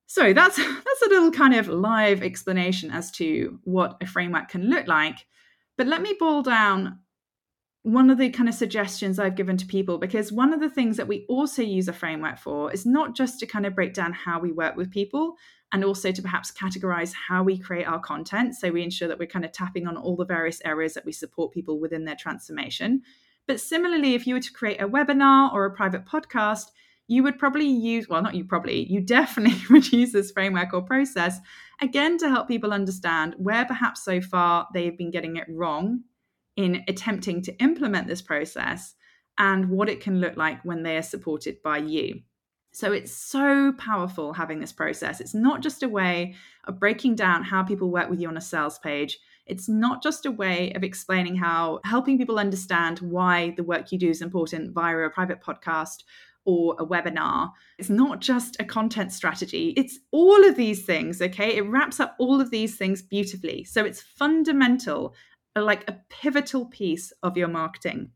So 0.06 0.32
that's 0.32 0.56
that's 0.56 1.02
a 1.06 1.08
little 1.08 1.30
kind 1.30 1.54
of 1.54 1.68
live 1.68 2.22
explanation 2.22 2.90
as 2.90 3.10
to 3.12 3.60
what 3.64 3.98
a 4.00 4.06
framework 4.06 4.48
can 4.48 4.70
look 4.70 4.86
like. 4.86 5.26
But 5.76 5.88
let 5.88 6.00
me 6.00 6.16
boil 6.18 6.42
down 6.42 7.00
one 7.84 8.10
of 8.10 8.18
the 8.18 8.30
kind 8.30 8.48
of 8.48 8.54
suggestions 8.54 9.18
I've 9.18 9.34
given 9.34 9.56
to 9.56 9.66
people, 9.66 9.98
because 9.98 10.30
one 10.30 10.52
of 10.52 10.60
the 10.60 10.70
things 10.70 10.96
that 10.96 11.08
we 11.08 11.26
also 11.28 11.62
use 11.62 11.88
a 11.88 11.92
framework 11.92 12.38
for 12.38 12.72
is 12.72 12.86
not 12.86 13.16
just 13.16 13.40
to 13.40 13.46
kind 13.46 13.66
of 13.66 13.74
break 13.74 13.92
down 13.92 14.12
how 14.12 14.38
we 14.38 14.52
work 14.52 14.76
with 14.76 14.90
people 14.90 15.36
and 15.72 15.84
also 15.84 16.12
to 16.12 16.22
perhaps 16.22 16.52
categorize 16.52 17.12
how 17.28 17.42
we 17.42 17.58
create 17.58 17.86
our 17.86 17.98
content. 17.98 18.54
So 18.54 18.70
we 18.70 18.84
ensure 18.84 19.08
that 19.08 19.18
we're 19.18 19.26
kind 19.26 19.44
of 19.44 19.50
tapping 19.50 19.88
on 19.88 19.96
all 19.96 20.16
the 20.16 20.24
various 20.24 20.60
areas 20.64 20.94
that 20.94 21.04
we 21.04 21.12
support 21.12 21.52
people 21.52 21.80
within 21.80 22.04
their 22.04 22.14
transformation. 22.14 23.02
But 23.48 23.60
similarly, 23.60 24.14
if 24.14 24.26
you 24.26 24.34
were 24.34 24.40
to 24.40 24.52
create 24.52 24.80
a 24.80 24.88
webinar 24.88 25.52
or 25.52 25.64
a 25.64 25.74
private 25.74 26.04
podcast, 26.04 26.66
you 27.08 27.24
would 27.24 27.38
probably 27.38 27.66
use, 27.66 28.08
well, 28.08 28.22
not 28.22 28.36
you 28.36 28.44
probably, 28.44 28.84
you 28.84 29.00
definitely 29.00 29.60
would 29.70 29.90
use 29.92 30.12
this 30.12 30.30
framework 30.30 30.72
or 30.72 30.82
process 30.82 31.40
again 31.80 32.16
to 32.18 32.28
help 32.28 32.46
people 32.46 32.72
understand 32.72 33.34
where 33.38 33.64
perhaps 33.64 34.04
so 34.04 34.20
far 34.20 34.68
they've 34.72 34.96
been 34.96 35.10
getting 35.10 35.36
it 35.36 35.46
wrong 35.48 36.02
in 36.56 36.82
attempting 36.88 37.42
to 37.42 37.56
implement 37.62 38.06
this 38.06 38.22
process 38.22 38.94
and 39.38 39.70
what 39.70 39.88
it 39.88 40.00
can 40.00 40.20
look 40.20 40.36
like 40.36 40.64
when 40.64 40.82
they 40.82 40.96
are 40.96 41.02
supported 41.02 41.62
by 41.62 41.78
you. 41.78 42.20
So 42.72 42.92
it's 42.92 43.14
so 43.14 43.72
powerful 43.72 44.32
having 44.32 44.60
this 44.60 44.72
process. 44.72 45.20
It's 45.20 45.34
not 45.34 45.62
just 45.62 45.82
a 45.82 45.88
way 45.88 46.34
of 46.64 46.80
breaking 46.80 47.16
down 47.16 47.44
how 47.44 47.62
people 47.62 47.90
work 47.90 48.08
with 48.08 48.20
you 48.20 48.28
on 48.28 48.36
a 48.36 48.42
sales 48.42 48.78
page. 48.78 49.18
It's 49.44 49.68
not 49.68 50.02
just 50.02 50.24
a 50.24 50.30
way 50.30 50.72
of 50.72 50.82
explaining 50.82 51.36
how 51.36 51.80
helping 51.84 52.16
people 52.16 52.38
understand 52.38 53.00
why 53.00 53.54
the 53.56 53.64
work 53.64 53.92
you 53.92 53.98
do 53.98 54.08
is 54.08 54.22
important 54.22 54.72
via 54.72 54.96
a 54.98 55.10
private 55.10 55.42
podcast 55.42 56.04
or 56.44 56.74
a 56.78 56.86
webinar. 56.86 57.50
It's 57.78 57.90
not 57.90 58.20
just 58.20 58.56
a 58.58 58.64
content 58.64 59.12
strategy, 59.12 59.74
it's 59.76 59.98
all 60.10 60.44
of 60.44 60.56
these 60.56 60.84
things, 60.84 61.20
okay? 61.20 61.56
It 61.56 61.68
wraps 61.68 62.00
up 62.00 62.16
all 62.18 62.40
of 62.40 62.50
these 62.50 62.76
things 62.76 63.02
beautifully. 63.02 63.64
So 63.64 63.84
it's 63.84 64.00
fundamental 64.00 65.14
like 65.60 65.88
a 65.88 65.98
pivotal 66.08 66.66
piece 66.66 67.12
of 67.22 67.36
your 67.36 67.48
marketing. 67.48 68.10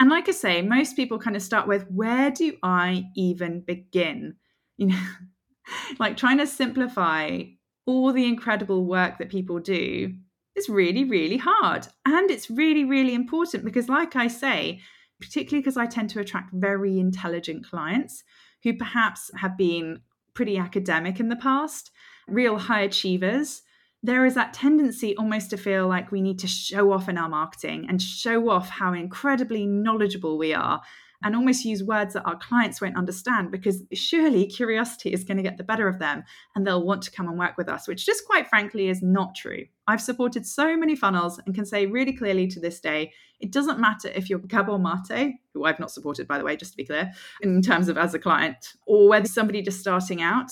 And 0.00 0.10
like 0.10 0.28
I 0.28 0.32
say, 0.32 0.62
most 0.62 0.94
people 0.94 1.18
kind 1.18 1.34
of 1.34 1.42
start 1.42 1.66
with 1.66 1.90
where 1.90 2.30
do 2.30 2.56
I 2.62 3.06
even 3.16 3.60
begin? 3.60 4.36
You 4.76 4.88
know, 4.88 5.06
like 5.98 6.16
trying 6.16 6.38
to 6.38 6.46
simplify 6.46 7.40
all 7.86 8.12
the 8.12 8.26
incredible 8.26 8.84
work 8.84 9.18
that 9.18 9.30
people 9.30 9.58
do 9.58 10.14
is 10.54 10.68
really, 10.68 11.04
really 11.04 11.38
hard. 11.38 11.88
And 12.04 12.30
it's 12.30 12.50
really, 12.50 12.84
really 12.84 13.14
important 13.14 13.64
because, 13.64 13.88
like 13.88 14.14
I 14.14 14.28
say, 14.28 14.80
particularly 15.20 15.62
because 15.62 15.76
I 15.76 15.86
tend 15.86 16.10
to 16.10 16.20
attract 16.20 16.52
very 16.52 17.00
intelligent 17.00 17.66
clients 17.66 18.22
who 18.62 18.74
perhaps 18.74 19.30
have 19.36 19.56
been 19.56 20.00
pretty 20.34 20.58
academic 20.58 21.18
in 21.18 21.28
the 21.28 21.36
past, 21.36 21.90
real 22.28 22.58
high 22.58 22.82
achievers 22.82 23.62
there 24.02 24.24
is 24.24 24.34
that 24.34 24.52
tendency 24.52 25.16
almost 25.16 25.50
to 25.50 25.56
feel 25.56 25.88
like 25.88 26.12
we 26.12 26.20
need 26.20 26.38
to 26.38 26.46
show 26.46 26.92
off 26.92 27.08
in 27.08 27.18
our 27.18 27.28
marketing 27.28 27.86
and 27.88 28.00
show 28.00 28.48
off 28.48 28.68
how 28.68 28.92
incredibly 28.92 29.66
knowledgeable 29.66 30.38
we 30.38 30.54
are 30.54 30.80
and 31.24 31.34
almost 31.34 31.64
use 31.64 31.82
words 31.82 32.14
that 32.14 32.24
our 32.24 32.38
clients 32.38 32.80
won't 32.80 32.96
understand 32.96 33.50
because 33.50 33.82
surely 33.92 34.46
curiosity 34.46 35.12
is 35.12 35.24
going 35.24 35.36
to 35.36 35.42
get 35.42 35.56
the 35.56 35.64
better 35.64 35.88
of 35.88 35.98
them 35.98 36.22
and 36.54 36.64
they'll 36.64 36.86
want 36.86 37.02
to 37.02 37.10
come 37.10 37.28
and 37.28 37.38
work 37.38 37.56
with 37.58 37.68
us, 37.68 37.88
which 37.88 38.06
just 38.06 38.24
quite 38.24 38.48
frankly 38.48 38.88
is 38.88 39.02
not 39.02 39.34
true. 39.34 39.64
I've 39.88 40.00
supported 40.00 40.46
so 40.46 40.76
many 40.76 40.94
funnels 40.94 41.40
and 41.44 41.54
can 41.54 41.66
say 41.66 41.86
really 41.86 42.12
clearly 42.12 42.46
to 42.48 42.60
this 42.60 42.78
day, 42.78 43.12
it 43.40 43.50
doesn't 43.50 43.80
matter 43.80 44.08
if 44.14 44.30
you're 44.30 44.38
Gabor 44.38 44.78
Mate, 44.78 45.34
who 45.54 45.64
I've 45.64 45.80
not 45.80 45.90
supported, 45.90 46.28
by 46.28 46.38
the 46.38 46.44
way, 46.44 46.56
just 46.56 46.72
to 46.72 46.76
be 46.76 46.84
clear, 46.84 47.10
in 47.40 47.62
terms 47.62 47.88
of 47.88 47.98
as 47.98 48.14
a 48.14 48.18
client, 48.18 48.74
or 48.86 49.08
whether 49.08 49.26
somebody 49.26 49.60
just 49.62 49.80
starting 49.80 50.22
out 50.22 50.50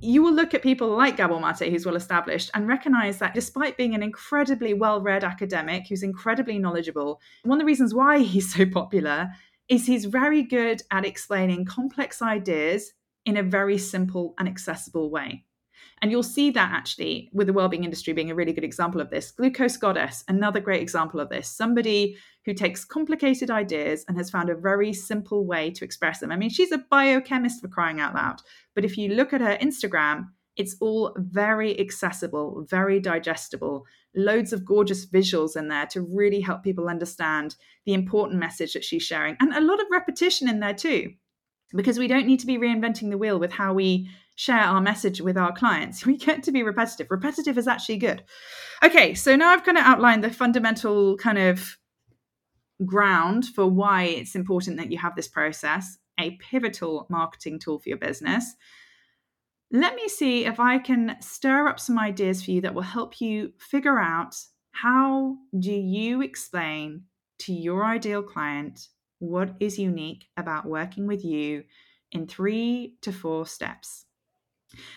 you 0.00 0.22
will 0.22 0.32
look 0.32 0.54
at 0.54 0.62
people 0.62 0.88
like 0.88 1.16
Gabor 1.16 1.38
Mate, 1.38 1.70
who's 1.70 1.84
well 1.84 1.96
established, 1.96 2.50
and 2.54 2.66
recognize 2.66 3.18
that 3.18 3.34
despite 3.34 3.76
being 3.76 3.94
an 3.94 4.02
incredibly 4.02 4.74
well 4.74 5.00
read 5.00 5.24
academic 5.24 5.86
who's 5.88 6.02
incredibly 6.02 6.58
knowledgeable, 6.58 7.20
one 7.44 7.58
of 7.58 7.60
the 7.60 7.66
reasons 7.66 7.94
why 7.94 8.18
he's 8.22 8.52
so 8.52 8.64
popular 8.66 9.28
is 9.68 9.86
he's 9.86 10.06
very 10.06 10.42
good 10.42 10.82
at 10.90 11.04
explaining 11.04 11.64
complex 11.64 12.20
ideas 12.22 12.92
in 13.24 13.36
a 13.36 13.42
very 13.42 13.78
simple 13.78 14.34
and 14.38 14.48
accessible 14.48 15.10
way. 15.10 15.44
And 16.02 16.10
you'll 16.10 16.24
see 16.24 16.50
that 16.50 16.72
actually 16.72 17.30
with 17.32 17.46
the 17.46 17.52
wellbeing 17.52 17.84
industry 17.84 18.12
being 18.12 18.30
a 18.30 18.34
really 18.34 18.52
good 18.52 18.64
example 18.64 19.00
of 19.00 19.10
this. 19.10 19.30
Glucose 19.30 19.76
Goddess, 19.76 20.24
another 20.26 20.60
great 20.60 20.82
example 20.82 21.20
of 21.20 21.28
this. 21.28 21.48
Somebody 21.48 22.16
who 22.44 22.54
takes 22.54 22.84
complicated 22.84 23.50
ideas 23.50 24.04
and 24.08 24.16
has 24.16 24.28
found 24.28 24.50
a 24.50 24.56
very 24.56 24.92
simple 24.92 25.46
way 25.46 25.70
to 25.70 25.84
express 25.84 26.18
them. 26.18 26.32
I 26.32 26.36
mean, 26.36 26.50
she's 26.50 26.72
a 26.72 26.84
biochemist 26.90 27.60
for 27.60 27.68
crying 27.68 28.00
out 28.00 28.14
loud. 28.14 28.40
But 28.74 28.84
if 28.84 28.98
you 28.98 29.14
look 29.14 29.32
at 29.32 29.40
her 29.40 29.56
Instagram, 29.62 30.26
it's 30.56 30.76
all 30.80 31.14
very 31.16 31.78
accessible, 31.80 32.66
very 32.68 33.00
digestible, 33.00 33.86
loads 34.14 34.52
of 34.52 34.64
gorgeous 34.64 35.06
visuals 35.06 35.56
in 35.56 35.68
there 35.68 35.86
to 35.86 36.02
really 36.02 36.40
help 36.40 36.62
people 36.62 36.88
understand 36.88 37.56
the 37.86 37.94
important 37.94 38.38
message 38.38 38.74
that 38.74 38.84
she's 38.84 39.02
sharing, 39.02 39.36
and 39.40 39.54
a 39.54 39.60
lot 39.60 39.80
of 39.80 39.86
repetition 39.90 40.50
in 40.50 40.60
there 40.60 40.74
too, 40.74 41.12
because 41.74 41.98
we 41.98 42.06
don't 42.06 42.26
need 42.26 42.40
to 42.40 42.46
be 42.46 42.58
reinventing 42.58 43.08
the 43.08 43.16
wheel 43.16 43.38
with 43.38 43.52
how 43.52 43.72
we 43.72 44.10
share 44.34 44.60
our 44.60 44.80
message 44.80 45.20
with 45.20 45.36
our 45.36 45.52
clients. 45.52 46.06
We 46.06 46.16
get 46.16 46.42
to 46.44 46.52
be 46.52 46.62
repetitive. 46.62 47.08
Repetitive 47.10 47.58
is 47.58 47.68
actually 47.68 47.98
good. 47.98 48.22
Okay, 48.82 49.14
so 49.14 49.36
now 49.36 49.50
I've 49.50 49.64
kind 49.64 49.78
of 49.78 49.84
outlined 49.84 50.24
the 50.24 50.30
fundamental 50.30 51.16
kind 51.16 51.38
of 51.38 51.78
ground 52.84 53.46
for 53.46 53.66
why 53.66 54.04
it's 54.04 54.34
important 54.34 54.76
that 54.78 54.90
you 54.90 54.98
have 54.98 55.14
this 55.14 55.28
process, 55.28 55.98
a 56.18 56.32
pivotal 56.32 57.06
marketing 57.08 57.58
tool 57.58 57.78
for 57.78 57.88
your 57.88 57.98
business 57.98 58.56
let 59.72 59.96
me 59.96 60.06
see 60.06 60.44
if 60.44 60.60
I 60.60 60.78
can 60.78 61.16
stir 61.20 61.66
up 61.66 61.80
some 61.80 61.98
ideas 61.98 62.44
for 62.44 62.50
you 62.50 62.60
that 62.60 62.74
will 62.74 62.82
help 62.82 63.20
you 63.20 63.54
figure 63.58 63.98
out 63.98 64.36
how 64.72 65.38
do 65.58 65.72
you 65.72 66.20
explain 66.20 67.04
to 67.40 67.52
your 67.54 67.84
ideal 67.84 68.22
client 68.22 68.88
what 69.18 69.54
is 69.60 69.78
unique 69.78 70.26
about 70.36 70.66
working 70.66 71.06
with 71.06 71.24
you 71.24 71.64
in 72.10 72.26
3 72.26 72.96
to 73.00 73.12
4 73.12 73.46
steps. 73.46 74.04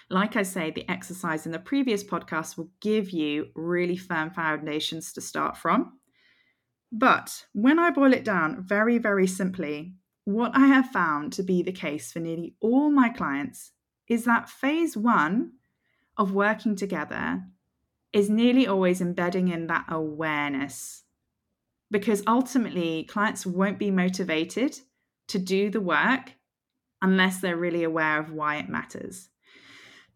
Like 0.09 0.35
I 0.35 0.43
say, 0.43 0.71
the 0.71 0.89
exercise 0.89 1.45
in 1.45 1.51
the 1.51 1.59
previous 1.59 2.03
podcast 2.03 2.57
will 2.57 2.69
give 2.81 3.11
you 3.11 3.47
really 3.55 3.97
firm 3.97 4.31
foundations 4.31 5.13
to 5.13 5.21
start 5.21 5.57
from. 5.57 5.99
But 6.91 7.45
when 7.53 7.79
I 7.79 7.91
boil 7.91 8.13
it 8.13 8.23
down 8.23 8.63
very, 8.63 8.97
very 8.97 9.27
simply, 9.27 9.95
what 10.23 10.51
I 10.55 10.67
have 10.67 10.91
found 10.91 11.33
to 11.33 11.43
be 11.43 11.61
the 11.61 11.71
case 11.71 12.11
for 12.11 12.19
nearly 12.19 12.55
all 12.59 12.89
my 12.89 13.09
clients 13.09 13.71
is 14.07 14.25
that 14.25 14.49
phase 14.49 14.95
one 14.95 15.53
of 16.17 16.33
working 16.33 16.75
together 16.75 17.43
is 18.13 18.29
nearly 18.29 18.65
always 18.65 19.01
embedding 19.01 19.49
in 19.49 19.67
that 19.67 19.85
awareness 19.89 21.03
because 21.91 22.23
ultimately 22.27 23.03
clients 23.03 23.45
won't 23.45 23.77
be 23.77 23.91
motivated 23.91 24.79
to 25.27 25.37
do 25.37 25.69
the 25.69 25.81
work 25.81 26.33
unless 27.01 27.39
they're 27.39 27.57
really 27.57 27.83
aware 27.83 28.19
of 28.19 28.31
why 28.31 28.55
it 28.55 28.69
matters. 28.69 29.29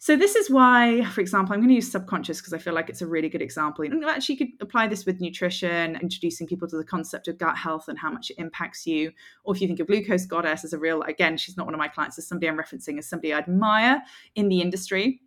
So 0.02 0.16
this 0.16 0.38
is 0.38 0.50
why, 0.50 1.04
for 1.12 1.20
example, 1.20 1.54
I'm 1.54 1.60
going 1.60 1.68
to 1.68 1.76
use 1.76 1.92
subconscious 1.92 2.40
because 2.40 2.54
I 2.54 2.58
feel 2.58 2.74
like 2.74 2.90
it's 2.90 3.02
a 3.02 3.06
really 3.06 3.28
good 3.28 3.42
example. 3.42 3.84
And 3.84 4.04
actually, 4.06 4.36
you 4.36 4.46
could 4.46 4.62
apply 4.62 4.88
this 4.88 5.06
with 5.06 5.20
nutrition, 5.20 5.98
introducing 5.98 6.48
people 6.48 6.70
to 6.70 6.78
the 6.78 6.86
concept 6.86 7.28
of 7.28 7.38
gut 7.38 7.58
health 7.58 7.90
and 7.90 8.00
how 8.00 8.10
much 8.10 8.30
it 8.30 8.40
impacts 8.40 8.88
you. 8.88 9.12
Or 9.44 9.54
if 9.54 9.60
you 9.60 9.68
think 9.68 9.82
of 9.82 9.88
glucose 9.88 10.26
goddess 10.26 10.64
as 10.64 10.72
a 10.72 10.80
real, 10.80 11.02
again, 11.04 11.36
she's 11.36 11.58
not 11.58 11.66
one 11.66 11.76
of 11.76 11.80
my 11.80 11.90
clients, 11.90 12.18
as 12.18 12.26
somebody 12.26 12.48
I'm 12.48 12.58
referencing 12.58 12.98
as 12.98 13.10
somebody 13.10 13.34
I 13.34 13.40
admire 13.40 14.02
in 14.36 14.48
the 14.48 14.62
industry. 14.62 15.20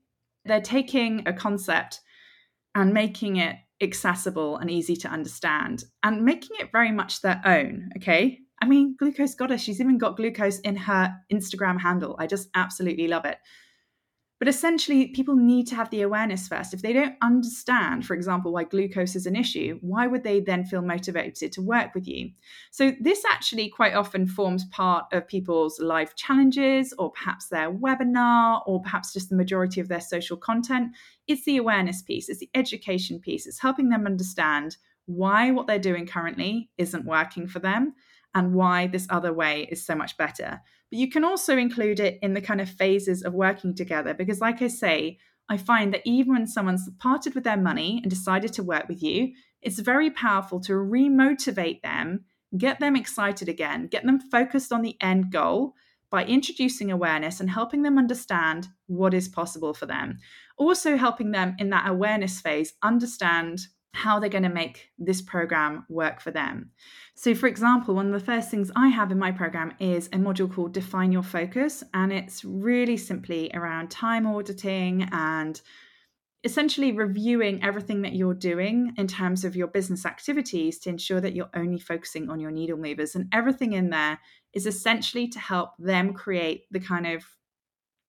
They're 0.47 0.63
taking 0.63 1.29
a 1.29 1.35
concept 1.35 2.01
and 2.75 2.95
making 2.95 3.37
it 3.37 3.57
accessible 3.83 4.57
and 4.57 4.71
easy 4.71 4.97
to 4.97 5.09
understand 5.09 5.85
and 6.03 6.25
making 6.25 6.57
it 6.61 6.73
very 6.73 6.93
much 6.93 7.21
their 7.21 7.43
own. 7.45 7.91
Okay. 7.99 8.39
I 8.63 8.67
mean, 8.67 8.97
glucose 8.99 9.35
goddess, 9.35 9.61
she's 9.61 9.83
even 9.83 9.99
got 9.99 10.17
glucose 10.17 10.61
in 10.61 10.77
her 10.77 11.15
Instagram 11.31 11.79
handle. 11.79 12.17
I 12.19 12.27
just 12.27 12.49
absolutely 12.55 13.09
love 13.09 13.27
it. 13.27 13.37
But 14.43 14.49
essentially, 14.49 15.07
people 15.07 15.37
need 15.37 15.69
to 15.69 15.77
have 15.77 15.89
the 15.91 16.03
awareness 16.03 16.49
first. 16.49 16.75
If 16.75 16.83
they 16.83 16.93
don't 16.93 17.15
understand, 17.23 18.05
for 18.05 18.15
example, 18.15 18.53
why 18.53 18.65
glucose 18.65 19.15
is 19.15 19.25
an 19.25 19.37
issue, 19.37 19.79
why 19.83 20.09
would 20.09 20.25
they 20.25 20.41
then 20.41 20.65
feel 20.65 20.83
motivated 20.83 21.53
to 21.53 21.63
work 21.63 21.95
with 21.95 22.09
you? 22.09 22.33
So, 22.73 22.91
this 23.01 23.25
actually 23.25 23.69
quite 23.69 23.95
often 23.95 24.27
forms 24.27 24.65
part 24.73 25.05
of 25.13 25.29
people's 25.29 25.79
life 25.79 26.17
challenges, 26.17 26.93
or 26.99 27.13
perhaps 27.13 27.51
their 27.51 27.71
webinar, 27.71 28.63
or 28.67 28.83
perhaps 28.83 29.13
just 29.13 29.31
the 29.31 29.37
majority 29.37 29.81
of 29.81 29.87
their 29.87 30.01
social 30.01 30.37
content. 30.37 30.89
It's 31.29 31.45
the 31.45 31.59
awareness 31.59 32.03
piece, 32.03 32.29
it's 32.29 32.41
the 32.41 32.51
education 32.53 33.21
piece, 33.21 33.47
it's 33.47 33.61
helping 33.61 33.91
them 33.91 34.07
understand 34.07 34.77
why 35.07 35.53
what 35.53 35.69
they're 35.69 35.79
doing 35.79 36.05
currently 36.05 36.69
isn't 36.79 37.07
working 37.07 37.47
for 37.47 37.61
them 37.61 37.95
and 38.35 38.55
why 38.55 38.89
this 38.89 39.07
other 39.09 39.33
way 39.33 39.69
is 39.71 39.87
so 39.87 39.95
much 39.95 40.17
better. 40.17 40.61
But 40.93 40.99
you 40.99 41.09
can 41.09 41.25
also 41.25 41.57
include 41.57 42.01
it 42.01 42.19
in 42.21 42.35
the 42.35 42.43
kind 42.43 42.61
of 42.61 42.69
phases 42.69 43.23
of 43.23 43.33
working 43.33 43.75
together 43.75 44.13
because, 44.13 44.43
like 44.43 44.61
I 44.61 44.69
say, 44.69 45.17
I 45.49 45.57
find 45.57 45.95
that 45.95 46.03
even 46.05 46.35
when 46.35 46.47
someone's 46.47 46.87
parted 46.99 47.35
with 47.35 47.45
their 47.45 47.57
money 47.57 48.01
and 48.03 48.11
decided 48.11 48.53
to 48.53 48.63
work 48.63 48.91
with 48.91 49.03
you, 49.03 49.33
it's 49.63 49.79
very 49.79 50.11
powerful 50.11 50.61
to 50.61 50.75
remotivate 50.75 51.81
them, 51.81 52.27
get 52.59 52.79
them 52.79 52.95
excited 52.95 53.49
again, 53.49 53.87
get 53.87 54.05
them 54.05 54.21
focused 54.21 54.71
on 54.71 54.83
the 54.83 54.99
end 55.01 55.33
goal 55.33 55.73
by 56.11 56.27
introducing 56.27 56.91
awareness 56.91 57.41
and 57.41 57.49
helping 57.49 57.81
them 57.81 57.97
understand 57.97 58.69
what 58.87 59.15
is 59.15 59.29
possible 59.29 59.73
for 59.73 59.87
them. 59.87 60.19
Also, 60.59 60.99
helping 60.99 61.31
them 61.31 61.57
in 61.59 61.71
that 61.71 61.89
awareness 61.89 62.39
phase 62.39 62.75
understand 62.83 63.61
how 63.93 64.19
they're 64.19 64.31
going 64.31 64.43
to 64.43 64.49
make 64.49 64.91
this 64.99 65.21
program 65.21 65.85
work 65.89 66.21
for 66.21 66.31
them. 66.31 66.71
So, 67.15 67.35
for 67.35 67.47
example, 67.47 67.95
one 67.95 68.07
of 68.07 68.13
the 68.13 68.25
first 68.25 68.51
things 68.51 68.71
I 68.75 68.89
have 68.89 69.13
in 69.13 69.19
my 69.19 69.31
program 69.31 69.75
is 69.79 70.07
a 70.09 70.17
module 70.17 70.53
called 70.53 70.73
Define 70.73 71.13
Your 71.13 71.23
Focus, 71.23 71.85
and 71.93 72.13
it's 72.13 72.45
really 72.45 72.97
simply 72.97 73.51
around 73.53 73.91
time 73.91 74.27
auditing 74.27 75.09
and 75.13 75.61
essentially 76.45 76.91
reviewing 76.91 77.63
everything 77.63 78.03
that 78.03 78.15
you're 78.15 78.35
doing 78.35 78.93
in 78.97 79.07
terms 79.07 79.45
of 79.45 79.55
your 79.55 79.69
business 79.69 80.05
activities 80.05 80.79
to 80.81 80.89
ensure 80.89 81.21
that 81.21 81.35
you're 81.35 81.51
only 81.55 81.79
focusing 81.79 82.29
on 82.31 82.41
your 82.41 82.51
needle 82.51 82.77
movers. 82.77 83.15
And 83.15 83.29
everything 83.33 83.75
in 83.75 83.91
there 83.91 84.19
is 84.53 84.67
essentially 84.67 85.29
to 85.29 85.39
help 85.39 85.71
them 85.79 86.15
create 86.15 86.65
the 86.71 86.81
kind 86.81 87.07
of, 87.07 87.25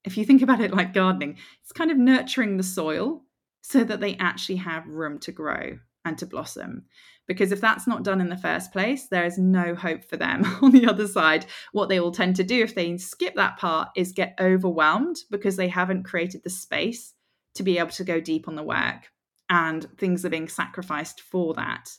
if 0.03 0.17
you 0.17 0.25
think 0.25 0.41
about 0.41 0.61
it 0.61 0.73
like 0.73 0.93
gardening, 0.93 1.37
it's 1.61 1.71
kind 1.71 1.91
of 1.91 1.97
nurturing 1.97 2.57
the 2.57 2.63
soil 2.63 3.21
so 3.63 3.83
that 3.83 4.01
they 4.01 4.15
actually 4.17 4.57
have 4.57 4.87
room 4.87 5.17
to 5.19 5.31
grow 5.31 5.79
and 6.05 6.17
to 6.19 6.25
blossom. 6.25 6.85
Because 7.25 7.53
if 7.53 7.61
that's 7.61 7.87
not 7.87 8.03
done 8.03 8.19
in 8.19 8.27
the 8.29 8.37
first 8.37 8.73
place, 8.73 9.07
there 9.07 9.23
is 9.23 9.37
no 9.37 9.73
hope 9.73 10.03
for 10.03 10.17
them 10.17 10.43
on 10.61 10.71
the 10.71 10.85
other 10.85 11.07
side. 11.07 11.45
What 11.71 11.89
they 11.89 11.99
will 11.99 12.11
tend 12.11 12.35
to 12.35 12.43
do 12.43 12.61
if 12.61 12.75
they 12.75 12.97
skip 12.97 13.35
that 13.35 13.57
part 13.57 13.89
is 13.95 14.11
get 14.11 14.37
overwhelmed 14.39 15.17
because 15.31 15.55
they 15.55 15.69
haven't 15.69 16.03
created 16.03 16.43
the 16.43 16.49
space 16.49 17.13
to 17.55 17.63
be 17.63 17.79
able 17.79 17.91
to 17.91 18.03
go 18.03 18.19
deep 18.19 18.47
on 18.47 18.55
the 18.55 18.63
work 18.63 19.11
and 19.49 19.87
things 19.97 20.25
are 20.25 20.29
being 20.29 20.47
sacrificed 20.49 21.21
for 21.21 21.53
that. 21.53 21.89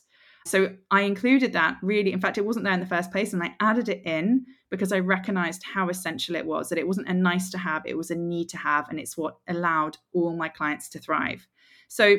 So 0.45 0.75
I 0.91 1.01
included 1.01 1.53
that 1.53 1.77
really. 1.81 2.13
In 2.13 2.21
fact, 2.21 2.37
it 2.37 2.45
wasn't 2.45 2.65
there 2.65 2.73
in 2.73 2.79
the 2.79 2.85
first 2.85 3.11
place, 3.11 3.33
and 3.33 3.41
I 3.41 3.55
added 3.59 3.89
it 3.89 4.05
in 4.05 4.45
because 4.69 4.91
I 4.91 4.99
recognized 4.99 5.63
how 5.63 5.89
essential 5.89 6.35
it 6.35 6.45
was 6.45 6.69
that 6.69 6.77
it 6.77 6.87
wasn't 6.87 7.07
a 7.07 7.13
nice 7.13 7.49
to 7.51 7.57
have, 7.57 7.83
it 7.85 7.97
was 7.97 8.11
a 8.11 8.15
need 8.15 8.49
to 8.49 8.57
have, 8.57 8.87
and 8.89 8.99
it's 8.99 9.17
what 9.17 9.37
allowed 9.47 9.97
all 10.13 10.35
my 10.35 10.49
clients 10.49 10.89
to 10.89 10.99
thrive. 10.99 11.47
So 11.87 12.17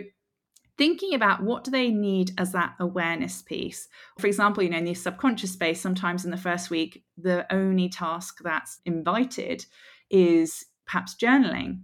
thinking 0.79 1.15
about 1.15 1.43
what 1.43 1.65
do 1.65 1.71
they 1.71 1.91
need 1.91 2.33
as 2.39 2.53
that 2.53 2.75
awareness 2.81 3.43
piece? 3.43 3.89
For 4.19 4.27
example 4.27 4.63
you 4.63 4.71
know 4.71 4.79
in 4.79 4.85
the 4.85 4.95
subconscious 4.95 5.53
space 5.53 5.81
sometimes 5.81 6.25
in 6.25 6.31
the 6.31 6.37
first 6.37 6.71
week 6.71 7.05
the 7.17 7.47
only 7.53 7.89
task 7.89 8.39
that's 8.43 8.81
invited 8.85 9.65
is 10.11 10.65
perhaps 10.87 11.15
journaling 11.15 11.81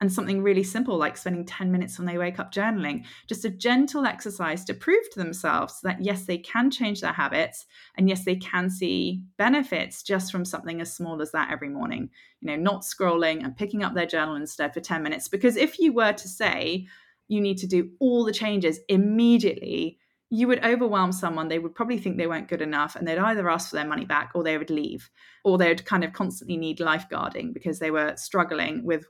and 0.00 0.10
something 0.10 0.42
really 0.42 0.62
simple 0.62 0.96
like 0.96 1.16
spending 1.16 1.44
10 1.44 1.70
minutes 1.70 1.98
when 1.98 2.06
they 2.06 2.16
wake 2.16 2.38
up 2.38 2.52
journaling. 2.52 3.04
Just 3.28 3.44
a 3.44 3.50
gentle 3.50 4.06
exercise 4.06 4.64
to 4.64 4.74
prove 4.74 5.08
to 5.10 5.18
themselves 5.18 5.80
that 5.82 6.02
yes 6.02 6.24
they 6.24 6.38
can 6.38 6.70
change 6.70 7.00
their 7.00 7.12
habits 7.12 7.66
and 7.96 8.08
yes 8.08 8.24
they 8.24 8.36
can 8.36 8.70
see 8.70 9.22
benefits 9.36 10.02
just 10.02 10.32
from 10.32 10.44
something 10.44 10.80
as 10.80 10.94
small 10.94 11.20
as 11.20 11.32
that 11.32 11.50
every 11.52 11.68
morning. 11.68 12.08
You 12.40 12.48
know 12.48 12.56
not 12.56 12.82
scrolling 12.82 13.44
and 13.44 13.56
picking 13.56 13.82
up 13.82 13.94
their 13.94 14.06
journal 14.06 14.36
instead 14.36 14.72
for 14.72 14.80
10 14.80 15.02
minutes. 15.02 15.28
Because 15.28 15.56
if 15.56 15.78
you 15.78 15.92
were 15.92 16.14
to 16.14 16.28
say 16.28 16.86
you 17.30 17.40
need 17.40 17.58
to 17.58 17.66
do 17.66 17.90
all 18.00 18.24
the 18.24 18.32
changes 18.32 18.80
immediately, 18.88 19.98
you 20.30 20.48
would 20.48 20.64
overwhelm 20.64 21.12
someone. 21.12 21.48
They 21.48 21.58
would 21.58 21.74
probably 21.74 21.98
think 21.98 22.16
they 22.16 22.26
weren't 22.26 22.48
good 22.48 22.62
enough 22.62 22.96
and 22.96 23.06
they'd 23.06 23.18
either 23.18 23.48
ask 23.48 23.70
for 23.70 23.76
their 23.76 23.86
money 23.86 24.04
back 24.04 24.32
or 24.34 24.42
they 24.42 24.58
would 24.58 24.70
leave, 24.70 25.10
or 25.44 25.56
they'd 25.56 25.84
kind 25.84 26.04
of 26.04 26.12
constantly 26.12 26.56
need 26.56 26.78
lifeguarding 26.78 27.54
because 27.54 27.78
they 27.78 27.90
were 27.90 28.14
struggling 28.16 28.84
with 28.84 29.04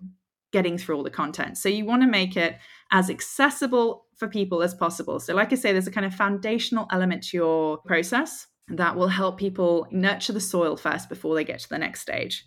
getting 0.52 0.76
through 0.76 0.96
all 0.96 1.02
the 1.02 1.10
content. 1.10 1.56
So 1.56 1.68
you 1.68 1.84
want 1.84 2.02
to 2.02 2.08
make 2.08 2.36
it 2.36 2.56
as 2.90 3.08
accessible 3.08 4.06
for 4.16 4.28
people 4.28 4.62
as 4.62 4.74
possible. 4.74 5.18
So, 5.20 5.34
like 5.34 5.52
I 5.52 5.56
say, 5.56 5.72
there's 5.72 5.86
a 5.86 5.92
kind 5.92 6.06
of 6.06 6.14
foundational 6.14 6.86
element 6.90 7.22
to 7.24 7.36
your 7.36 7.78
process 7.78 8.46
that 8.68 8.96
will 8.96 9.08
help 9.08 9.38
people 9.38 9.86
nurture 9.90 10.32
the 10.32 10.40
soil 10.40 10.76
first 10.76 11.08
before 11.08 11.34
they 11.34 11.44
get 11.44 11.60
to 11.60 11.68
the 11.68 11.78
next 11.78 12.00
stage. 12.00 12.46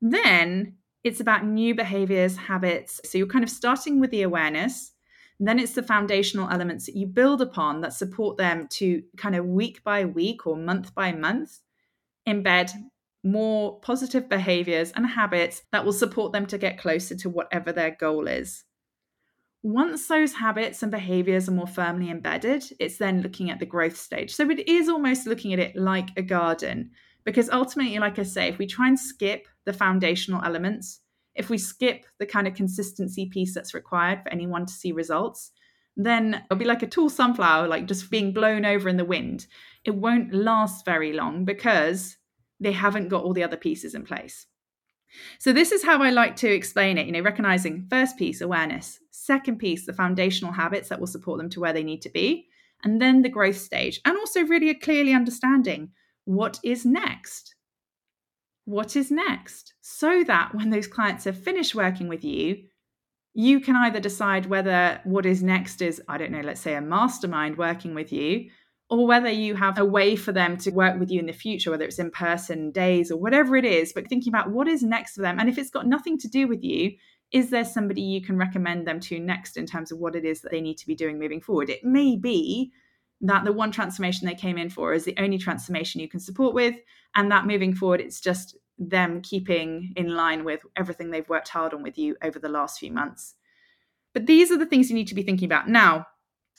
Then 0.00 0.76
it's 1.04 1.20
about 1.20 1.44
new 1.44 1.74
behaviors, 1.74 2.36
habits. 2.36 3.00
So 3.04 3.18
you're 3.18 3.26
kind 3.26 3.44
of 3.44 3.50
starting 3.50 4.00
with 4.00 4.10
the 4.10 4.22
awareness. 4.22 4.92
Then 5.40 5.58
it's 5.58 5.74
the 5.74 5.82
foundational 5.82 6.50
elements 6.50 6.86
that 6.86 6.96
you 6.96 7.06
build 7.06 7.40
upon 7.40 7.80
that 7.82 7.92
support 7.92 8.38
them 8.38 8.66
to 8.72 9.02
kind 9.16 9.36
of 9.36 9.46
week 9.46 9.84
by 9.84 10.04
week 10.04 10.46
or 10.46 10.56
month 10.56 10.94
by 10.94 11.12
month 11.12 11.60
embed 12.26 12.72
more 13.24 13.78
positive 13.80 14.28
behaviors 14.28 14.92
and 14.92 15.06
habits 15.06 15.62
that 15.72 15.84
will 15.84 15.92
support 15.92 16.32
them 16.32 16.46
to 16.46 16.58
get 16.58 16.78
closer 16.78 17.14
to 17.16 17.28
whatever 17.28 17.72
their 17.72 17.90
goal 17.90 18.26
is. 18.26 18.64
Once 19.62 20.06
those 20.06 20.34
habits 20.34 20.82
and 20.82 20.92
behaviors 20.92 21.48
are 21.48 21.52
more 21.52 21.66
firmly 21.66 22.10
embedded, 22.10 22.64
it's 22.78 22.98
then 22.98 23.22
looking 23.22 23.50
at 23.50 23.58
the 23.58 23.66
growth 23.66 23.96
stage. 23.96 24.34
So 24.34 24.48
it 24.50 24.68
is 24.68 24.88
almost 24.88 25.26
looking 25.26 25.52
at 25.52 25.58
it 25.58 25.76
like 25.76 26.10
a 26.16 26.22
garden, 26.22 26.90
because 27.24 27.50
ultimately, 27.50 27.98
like 27.98 28.18
I 28.18 28.22
say, 28.22 28.48
if 28.48 28.58
we 28.58 28.66
try 28.66 28.86
and 28.86 28.98
skip 28.98 29.46
the 29.64 29.72
foundational 29.72 30.44
elements, 30.44 31.00
if 31.38 31.48
we 31.48 31.56
skip 31.56 32.04
the 32.18 32.26
kind 32.26 32.46
of 32.46 32.54
consistency 32.54 33.26
piece 33.26 33.54
that's 33.54 33.72
required 33.72 34.22
for 34.22 34.28
anyone 34.30 34.66
to 34.66 34.72
see 34.72 34.92
results, 34.92 35.52
then 35.96 36.42
it'll 36.44 36.58
be 36.58 36.64
like 36.64 36.82
a 36.82 36.86
tall 36.86 37.08
sunflower, 37.08 37.68
like 37.68 37.86
just 37.86 38.10
being 38.10 38.32
blown 38.32 38.64
over 38.64 38.88
in 38.88 38.96
the 38.96 39.04
wind. 39.04 39.46
It 39.84 39.94
won't 39.94 40.34
last 40.34 40.84
very 40.84 41.12
long 41.12 41.44
because 41.44 42.16
they 42.60 42.72
haven't 42.72 43.08
got 43.08 43.24
all 43.24 43.32
the 43.32 43.44
other 43.44 43.56
pieces 43.56 43.94
in 43.94 44.04
place. 44.04 44.46
So 45.38 45.52
this 45.52 45.72
is 45.72 45.84
how 45.84 46.02
I 46.02 46.10
like 46.10 46.36
to 46.36 46.52
explain 46.52 46.98
it, 46.98 47.06
you 47.06 47.12
know, 47.12 47.20
recognizing 47.20 47.86
first 47.88 48.18
piece 48.18 48.40
awareness, 48.40 48.98
second 49.10 49.58
piece 49.58 49.86
the 49.86 49.92
foundational 49.92 50.52
habits 50.52 50.88
that 50.88 51.00
will 51.00 51.06
support 51.06 51.38
them 51.38 51.48
to 51.50 51.60
where 51.60 51.72
they 51.72 51.82
need 51.82 52.02
to 52.02 52.10
be, 52.10 52.46
and 52.84 53.00
then 53.00 53.22
the 53.22 53.28
growth 53.28 53.56
stage, 53.56 54.00
and 54.04 54.16
also 54.16 54.42
really 54.42 54.74
clearly 54.74 55.14
understanding 55.14 55.90
what 56.24 56.60
is 56.62 56.84
next. 56.84 57.54
What 58.68 58.96
is 58.96 59.10
next? 59.10 59.72
So 59.80 60.22
that 60.24 60.54
when 60.54 60.68
those 60.68 60.86
clients 60.86 61.24
have 61.24 61.42
finished 61.42 61.74
working 61.74 62.06
with 62.06 62.22
you, 62.22 62.64
you 63.32 63.60
can 63.60 63.76
either 63.76 63.98
decide 63.98 64.44
whether 64.44 65.00
what 65.04 65.24
is 65.24 65.42
next 65.42 65.80
is, 65.80 66.02
I 66.06 66.18
don't 66.18 66.32
know, 66.32 66.42
let's 66.42 66.60
say 66.60 66.74
a 66.74 66.82
mastermind 66.82 67.56
working 67.56 67.94
with 67.94 68.12
you, 68.12 68.50
or 68.90 69.06
whether 69.06 69.30
you 69.30 69.54
have 69.54 69.78
a 69.78 69.86
way 69.86 70.16
for 70.16 70.32
them 70.32 70.58
to 70.58 70.70
work 70.70 71.00
with 71.00 71.10
you 71.10 71.18
in 71.18 71.24
the 71.24 71.32
future, 71.32 71.70
whether 71.70 71.86
it's 71.86 71.98
in 71.98 72.10
person 72.10 72.70
days 72.70 73.10
or 73.10 73.16
whatever 73.16 73.56
it 73.56 73.64
is, 73.64 73.94
but 73.94 74.06
thinking 74.06 74.34
about 74.34 74.50
what 74.50 74.68
is 74.68 74.82
next 74.82 75.14
for 75.14 75.22
them. 75.22 75.38
And 75.40 75.48
if 75.48 75.56
it's 75.56 75.70
got 75.70 75.86
nothing 75.86 76.18
to 76.18 76.28
do 76.28 76.46
with 76.46 76.62
you, 76.62 76.92
is 77.32 77.48
there 77.48 77.64
somebody 77.64 78.02
you 78.02 78.20
can 78.20 78.36
recommend 78.36 78.86
them 78.86 79.00
to 79.00 79.18
next 79.18 79.56
in 79.56 79.64
terms 79.64 79.92
of 79.92 79.98
what 79.98 80.14
it 80.14 80.26
is 80.26 80.42
that 80.42 80.50
they 80.50 80.60
need 80.60 80.76
to 80.76 80.86
be 80.86 80.94
doing 80.94 81.18
moving 81.18 81.40
forward? 81.40 81.70
It 81.70 81.84
may 81.84 82.16
be 82.16 82.70
that 83.20 83.44
the 83.44 83.52
one 83.52 83.72
transformation 83.72 84.26
they 84.26 84.34
came 84.34 84.58
in 84.58 84.70
for 84.70 84.94
is 84.94 85.04
the 85.04 85.16
only 85.18 85.38
transformation 85.38 86.00
you 86.00 86.08
can 86.08 86.20
support 86.20 86.54
with, 86.54 86.74
and 87.14 87.30
that 87.30 87.46
moving 87.46 87.74
forward, 87.74 88.00
it's 88.00 88.20
just 88.20 88.56
them 88.78 89.20
keeping 89.22 89.92
in 89.96 90.14
line 90.14 90.44
with 90.44 90.60
everything 90.76 91.10
they've 91.10 91.28
worked 91.28 91.48
hard 91.48 91.74
on 91.74 91.82
with 91.82 91.98
you 91.98 92.16
over 92.22 92.38
the 92.38 92.48
last 92.48 92.78
few 92.78 92.92
months. 92.92 93.34
But 94.14 94.26
these 94.26 94.50
are 94.52 94.56
the 94.56 94.66
things 94.66 94.88
you 94.88 94.94
need 94.94 95.08
to 95.08 95.14
be 95.14 95.22
thinking 95.22 95.46
about. 95.46 95.68
Now, 95.68 96.06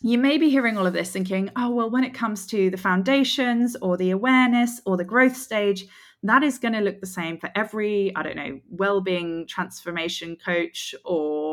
you 0.02 0.18
may 0.18 0.38
be 0.38 0.50
hearing 0.50 0.78
all 0.78 0.88
of 0.88 0.94
this 0.94 1.12
thinking, 1.12 1.50
oh, 1.56 1.70
well, 1.70 1.90
when 1.90 2.04
it 2.04 2.14
comes 2.14 2.46
to 2.48 2.70
the 2.70 2.78
foundations 2.78 3.76
or 3.82 3.98
the 3.98 4.12
awareness 4.12 4.82
or 4.86 4.98
the 4.98 5.04
growth 5.04 5.36
stage, 5.36 5.86
that 6.24 6.44
is 6.44 6.58
going 6.58 6.74
to 6.74 6.82
look 6.82 7.00
the 7.00 7.08
same 7.08 7.38
for 7.38 7.50
every, 7.56 8.14
I 8.16 8.24
don't 8.24 8.36
know, 8.36 8.60
well-being 8.70 9.48
transformation 9.48 10.36
coach 10.36 10.94
or 11.06 11.49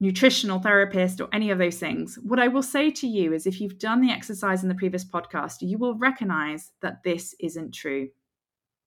nutritional 0.00 0.58
therapist 0.58 1.20
or 1.20 1.28
any 1.32 1.50
of 1.50 1.58
those 1.58 1.78
things. 1.78 2.18
What 2.22 2.38
I 2.38 2.48
will 2.48 2.62
say 2.62 2.90
to 2.90 3.06
you 3.06 3.32
is 3.32 3.46
if 3.46 3.60
you've 3.60 3.78
done 3.78 4.00
the 4.00 4.10
exercise 4.10 4.62
in 4.62 4.68
the 4.68 4.74
previous 4.74 5.04
podcast, 5.04 5.56
you 5.60 5.78
will 5.78 5.96
recognize 5.96 6.72
that 6.82 7.02
this 7.02 7.34
isn't 7.40 7.72
true. 7.72 8.08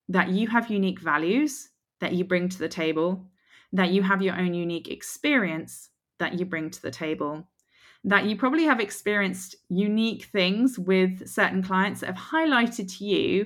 That 0.10 0.30
you 0.30 0.48
have 0.48 0.70
unique 0.70 1.00
values 1.00 1.70
that 2.00 2.14
you 2.14 2.24
bring 2.24 2.48
to 2.48 2.60
the 2.60 2.70
table, 2.70 3.26
that 3.74 3.90
you 3.90 4.04
have 4.04 4.22
your 4.22 4.38
own 4.38 4.54
unique 4.54 4.88
experience 4.88 5.90
that 6.20 6.40
you 6.40 6.46
bring 6.46 6.70
to 6.70 6.82
the 6.82 6.92
table 6.92 7.48
that 8.04 8.26
you 8.26 8.38
probably 8.38 8.64
have 8.64 8.80
experienced 8.80 9.56
unique 9.70 10.26
things 10.26 10.78
with 10.80 11.28
certain 11.28 11.62
clients 11.62 12.00
that 12.00 12.08
have 12.08 12.32
highlighted 12.32 12.98
to 12.98 13.06
you 13.06 13.46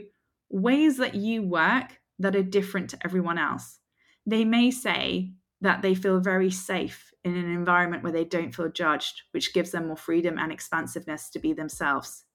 ways 0.49 0.97
that 0.97 1.15
you 1.15 1.41
work 1.41 1.99
that 2.19 2.35
are 2.35 2.43
different 2.43 2.89
to 2.89 2.97
everyone 3.03 3.37
else. 3.37 3.79
They 4.25 4.45
may 4.45 4.69
say 4.69 5.31
that 5.61 5.81
they 5.81 5.95
feel 5.95 6.19
very 6.19 6.51
safe 6.51 7.10
in 7.23 7.35
an 7.35 7.51
environment 7.51 8.03
where 8.03 8.11
they 8.11 8.25
don't 8.25 8.53
feel 8.53 8.69
judged, 8.69 9.21
which 9.31 9.53
gives 9.53 9.71
them 9.71 9.87
more 9.87 9.97
freedom 9.97 10.37
and 10.37 10.51
expansiveness 10.51 11.29
to 11.29 11.39
be 11.39 11.53
themselves. 11.53 12.25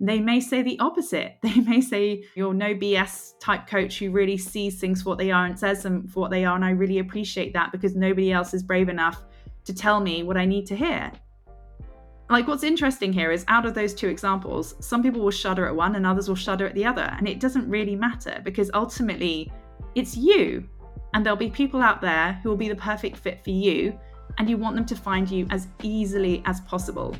They 0.00 0.20
may 0.20 0.40
say 0.40 0.62
the 0.62 0.78
opposite. 0.78 1.36
They 1.42 1.60
may 1.60 1.80
say 1.80 2.24
you're 2.34 2.54
no 2.54 2.74
BS 2.74 3.32
type 3.40 3.66
coach 3.66 3.98
who 3.98 4.10
really 4.10 4.36
sees 4.36 4.78
things 4.78 5.02
for 5.02 5.10
what 5.10 5.18
they 5.18 5.30
are 5.30 5.46
and 5.46 5.58
says 5.58 5.82
them 5.82 6.06
for 6.06 6.20
what 6.20 6.30
they 6.30 6.44
are. 6.44 6.54
And 6.54 6.64
I 6.64 6.70
really 6.70 6.98
appreciate 6.98 7.52
that 7.54 7.72
because 7.72 7.96
nobody 7.96 8.30
else 8.32 8.54
is 8.54 8.62
brave 8.62 8.88
enough 8.88 9.24
to 9.64 9.74
tell 9.74 10.00
me 10.00 10.22
what 10.22 10.36
I 10.36 10.44
need 10.44 10.66
to 10.66 10.76
hear 10.76 11.10
like 12.30 12.46
what's 12.46 12.62
interesting 12.62 13.12
here 13.12 13.30
is 13.30 13.44
out 13.48 13.64
of 13.64 13.74
those 13.74 13.94
two 13.94 14.08
examples 14.08 14.74
some 14.80 15.02
people 15.02 15.20
will 15.20 15.30
shudder 15.30 15.66
at 15.66 15.74
one 15.74 15.96
and 15.96 16.06
others 16.06 16.28
will 16.28 16.36
shudder 16.36 16.66
at 16.66 16.74
the 16.74 16.84
other 16.84 17.14
and 17.18 17.28
it 17.28 17.40
doesn't 17.40 17.68
really 17.68 17.96
matter 17.96 18.40
because 18.44 18.70
ultimately 18.74 19.50
it's 19.94 20.16
you 20.16 20.68
and 21.14 21.24
there'll 21.24 21.36
be 21.36 21.50
people 21.50 21.80
out 21.80 22.00
there 22.00 22.38
who 22.42 22.48
will 22.48 22.56
be 22.56 22.68
the 22.68 22.76
perfect 22.76 23.16
fit 23.16 23.42
for 23.42 23.50
you 23.50 23.98
and 24.38 24.48
you 24.48 24.56
want 24.56 24.76
them 24.76 24.86
to 24.86 24.96
find 24.96 25.30
you 25.30 25.46
as 25.50 25.68
easily 25.82 26.42
as 26.46 26.60
possible 26.62 27.14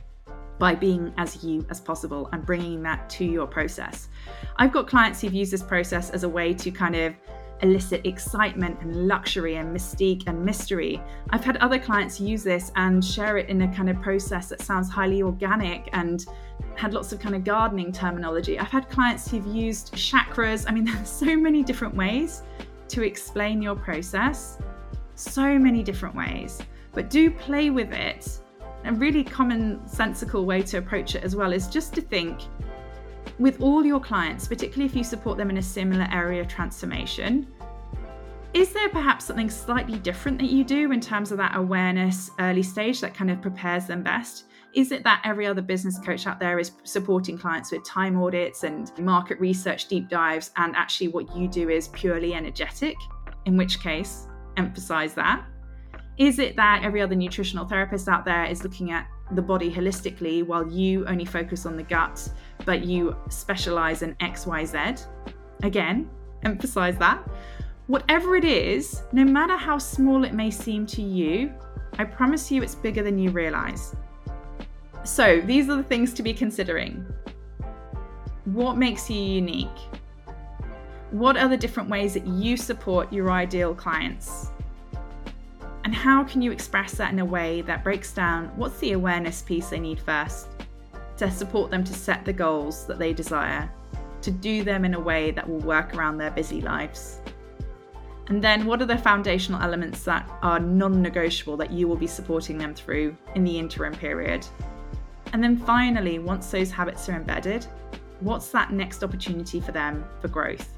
by 0.58 0.74
being 0.74 1.12
as 1.16 1.44
you 1.44 1.64
as 1.70 1.80
possible 1.80 2.28
and 2.32 2.44
bringing 2.44 2.82
that 2.82 3.08
to 3.10 3.24
your 3.24 3.46
process. 3.46 4.08
I've 4.56 4.72
got 4.72 4.88
clients 4.88 5.20
who've 5.20 5.34
used 5.34 5.52
this 5.52 5.62
process 5.62 6.10
as 6.10 6.24
a 6.24 6.28
way 6.28 6.52
to 6.54 6.70
kind 6.70 6.96
of 6.96 7.14
elicit 7.62 8.06
excitement 8.06 8.78
and 8.80 9.08
luxury 9.08 9.56
and 9.56 9.74
mystique 9.74 10.24
and 10.26 10.44
mystery. 10.44 11.00
I've 11.30 11.44
had 11.44 11.56
other 11.58 11.78
clients 11.78 12.20
use 12.20 12.44
this 12.44 12.70
and 12.76 13.04
share 13.04 13.38
it 13.38 13.48
in 13.48 13.62
a 13.62 13.74
kind 13.74 13.90
of 13.90 14.00
process 14.00 14.48
that 14.50 14.62
sounds 14.62 14.88
highly 14.88 15.22
organic 15.22 15.88
and 15.92 16.24
had 16.76 16.94
lots 16.94 17.12
of 17.12 17.18
kind 17.18 17.34
of 17.34 17.44
gardening 17.44 17.92
terminology. 17.92 18.58
I've 18.58 18.68
had 18.68 18.88
clients 18.88 19.30
who've 19.30 19.46
used 19.46 19.92
chakras. 19.94 20.64
I 20.68 20.72
mean, 20.72 20.84
there's 20.92 21.08
so 21.08 21.36
many 21.36 21.62
different 21.62 21.94
ways 21.94 22.42
to 22.88 23.02
explain 23.02 23.60
your 23.60 23.76
process, 23.76 24.58
so 25.14 25.58
many 25.58 25.82
different 25.82 26.14
ways. 26.14 26.62
But 26.98 27.10
do 27.10 27.30
play 27.30 27.70
with 27.70 27.92
it. 27.92 28.40
A 28.84 28.92
really 28.92 29.22
commonsensical 29.22 30.44
way 30.44 30.62
to 30.62 30.78
approach 30.78 31.14
it 31.14 31.22
as 31.22 31.36
well 31.36 31.52
is 31.52 31.68
just 31.68 31.94
to 31.94 32.00
think 32.00 32.40
with 33.38 33.60
all 33.60 33.86
your 33.86 34.00
clients, 34.00 34.48
particularly 34.48 34.86
if 34.86 34.96
you 34.96 35.04
support 35.04 35.38
them 35.38 35.48
in 35.48 35.58
a 35.58 35.62
similar 35.62 36.08
area 36.10 36.40
of 36.40 36.48
transformation, 36.48 37.46
is 38.52 38.72
there 38.72 38.88
perhaps 38.88 39.26
something 39.26 39.48
slightly 39.48 40.00
different 40.00 40.40
that 40.40 40.50
you 40.50 40.64
do 40.64 40.90
in 40.90 41.00
terms 41.00 41.30
of 41.30 41.38
that 41.38 41.54
awareness 41.54 42.32
early 42.40 42.64
stage 42.64 43.00
that 43.02 43.14
kind 43.14 43.30
of 43.30 43.40
prepares 43.40 43.86
them 43.86 44.02
best? 44.02 44.46
Is 44.74 44.90
it 44.90 45.04
that 45.04 45.22
every 45.24 45.46
other 45.46 45.62
business 45.62 46.00
coach 46.00 46.26
out 46.26 46.40
there 46.40 46.58
is 46.58 46.72
supporting 46.82 47.38
clients 47.38 47.70
with 47.70 47.84
time 47.84 48.20
audits 48.20 48.64
and 48.64 48.90
market 48.98 49.38
research 49.38 49.86
deep 49.86 50.08
dives, 50.08 50.50
and 50.56 50.74
actually 50.74 51.06
what 51.06 51.36
you 51.36 51.46
do 51.46 51.68
is 51.68 51.86
purely 51.86 52.34
energetic? 52.34 52.96
In 53.44 53.56
which 53.56 53.78
case, 53.78 54.26
emphasize 54.56 55.14
that. 55.14 55.46
Is 56.18 56.40
it 56.40 56.56
that 56.56 56.82
every 56.82 57.00
other 57.00 57.14
nutritional 57.14 57.64
therapist 57.64 58.08
out 58.08 58.24
there 58.24 58.44
is 58.44 58.64
looking 58.64 58.90
at 58.90 59.06
the 59.32 59.42
body 59.42 59.70
holistically 59.70 60.44
while 60.44 60.68
you 60.68 61.06
only 61.06 61.24
focus 61.24 61.64
on 61.64 61.76
the 61.76 61.82
gut, 61.84 62.28
but 62.64 62.84
you 62.84 63.16
specialize 63.28 64.02
in 64.02 64.14
XYZ. 64.16 65.06
Again, 65.62 66.10
emphasize 66.44 66.96
that. 66.98 67.28
Whatever 67.86 68.36
it 68.36 68.44
is, 68.44 69.02
no 69.12 69.24
matter 69.24 69.56
how 69.56 69.78
small 69.78 70.24
it 70.24 70.34
may 70.34 70.50
seem 70.50 70.86
to 70.86 71.02
you, 71.02 71.52
I 71.98 72.04
promise 72.04 72.50
you 72.50 72.62
it's 72.62 72.74
bigger 72.74 73.02
than 73.02 73.18
you 73.18 73.30
realize. 73.30 73.94
So, 75.04 75.40
these 75.40 75.68
are 75.68 75.76
the 75.76 75.82
things 75.82 76.12
to 76.14 76.22
be 76.22 76.34
considering. 76.34 77.06
What 78.44 78.76
makes 78.76 79.08
you 79.08 79.20
unique? 79.20 79.68
What 81.12 81.36
are 81.36 81.48
the 81.48 81.56
different 81.56 81.88
ways 81.88 82.14
that 82.14 82.26
you 82.26 82.56
support 82.56 83.12
your 83.12 83.30
ideal 83.30 83.74
clients? 83.74 84.50
And 85.88 85.94
how 85.94 86.22
can 86.22 86.42
you 86.42 86.52
express 86.52 86.92
that 86.96 87.14
in 87.14 87.18
a 87.18 87.24
way 87.24 87.62
that 87.62 87.82
breaks 87.82 88.12
down 88.12 88.48
what's 88.56 88.78
the 88.78 88.92
awareness 88.92 89.40
piece 89.40 89.70
they 89.70 89.80
need 89.80 89.98
first 89.98 90.48
to 91.16 91.30
support 91.30 91.70
them 91.70 91.82
to 91.82 91.94
set 91.94 92.26
the 92.26 92.32
goals 92.34 92.86
that 92.88 92.98
they 92.98 93.14
desire, 93.14 93.72
to 94.20 94.30
do 94.30 94.62
them 94.62 94.84
in 94.84 94.92
a 94.92 95.00
way 95.00 95.30
that 95.30 95.48
will 95.48 95.60
work 95.60 95.94
around 95.94 96.18
their 96.18 96.30
busy 96.30 96.60
lives? 96.60 97.20
And 98.26 98.44
then 98.44 98.66
what 98.66 98.82
are 98.82 98.84
the 98.84 98.98
foundational 98.98 99.62
elements 99.62 100.04
that 100.04 100.30
are 100.42 100.60
non 100.60 101.00
negotiable 101.00 101.56
that 101.56 101.72
you 101.72 101.88
will 101.88 101.96
be 101.96 102.06
supporting 102.06 102.58
them 102.58 102.74
through 102.74 103.16
in 103.34 103.42
the 103.42 103.58
interim 103.58 103.94
period? 103.94 104.46
And 105.32 105.42
then 105.42 105.56
finally, 105.56 106.18
once 106.18 106.50
those 106.50 106.70
habits 106.70 107.08
are 107.08 107.14
embedded, 107.14 107.64
what's 108.20 108.48
that 108.50 108.74
next 108.74 109.02
opportunity 109.02 109.58
for 109.58 109.72
them 109.72 110.04
for 110.20 110.28
growth? 110.28 110.68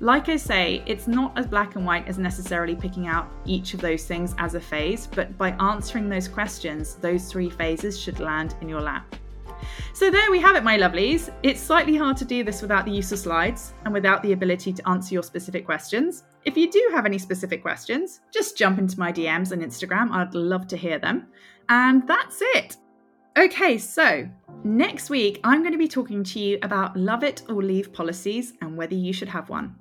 Like 0.00 0.28
I 0.28 0.36
say, 0.36 0.82
it's 0.86 1.06
not 1.06 1.38
as 1.38 1.46
black 1.46 1.76
and 1.76 1.86
white 1.86 2.08
as 2.08 2.18
necessarily 2.18 2.74
picking 2.74 3.06
out 3.06 3.30
each 3.46 3.74
of 3.74 3.80
those 3.80 4.04
things 4.06 4.34
as 4.38 4.54
a 4.54 4.60
phase, 4.60 5.06
but 5.06 5.36
by 5.38 5.50
answering 5.52 6.08
those 6.08 6.26
questions, 6.26 6.96
those 6.96 7.30
three 7.30 7.48
phases 7.48 7.98
should 7.98 8.18
land 8.18 8.56
in 8.60 8.68
your 8.68 8.80
lap. 8.80 9.14
So 9.92 10.10
there 10.10 10.30
we 10.30 10.40
have 10.40 10.56
it, 10.56 10.64
my 10.64 10.76
lovelies. 10.76 11.32
It's 11.42 11.60
slightly 11.60 11.96
hard 11.96 12.16
to 12.18 12.24
do 12.24 12.42
this 12.42 12.60
without 12.60 12.84
the 12.84 12.90
use 12.90 13.12
of 13.12 13.18
slides 13.18 13.72
and 13.84 13.94
without 13.94 14.22
the 14.22 14.32
ability 14.32 14.72
to 14.72 14.88
answer 14.88 15.14
your 15.14 15.22
specific 15.22 15.64
questions. 15.64 16.24
If 16.44 16.56
you 16.56 16.70
do 16.70 16.90
have 16.92 17.06
any 17.06 17.18
specific 17.18 17.62
questions, 17.62 18.20
just 18.32 18.58
jump 18.58 18.78
into 18.78 18.98
my 18.98 19.12
DMs 19.12 19.52
on 19.52 19.60
Instagram. 19.60 20.10
I'd 20.10 20.34
love 20.34 20.66
to 20.68 20.76
hear 20.76 20.98
them. 20.98 21.28
And 21.68 22.06
that's 22.06 22.38
it. 22.40 22.76
Okay, 23.36 23.78
so 23.78 24.28
next 24.62 25.10
week 25.10 25.40
I'm 25.42 25.62
going 25.62 25.72
to 25.72 25.78
be 25.78 25.88
talking 25.88 26.22
to 26.22 26.38
you 26.38 26.56
about 26.62 26.96
love 26.96 27.24
it 27.24 27.42
or 27.48 27.64
leave 27.64 27.92
policies 27.92 28.52
and 28.60 28.76
whether 28.76 28.94
you 28.94 29.12
should 29.12 29.28
have 29.28 29.48
one. 29.48 29.74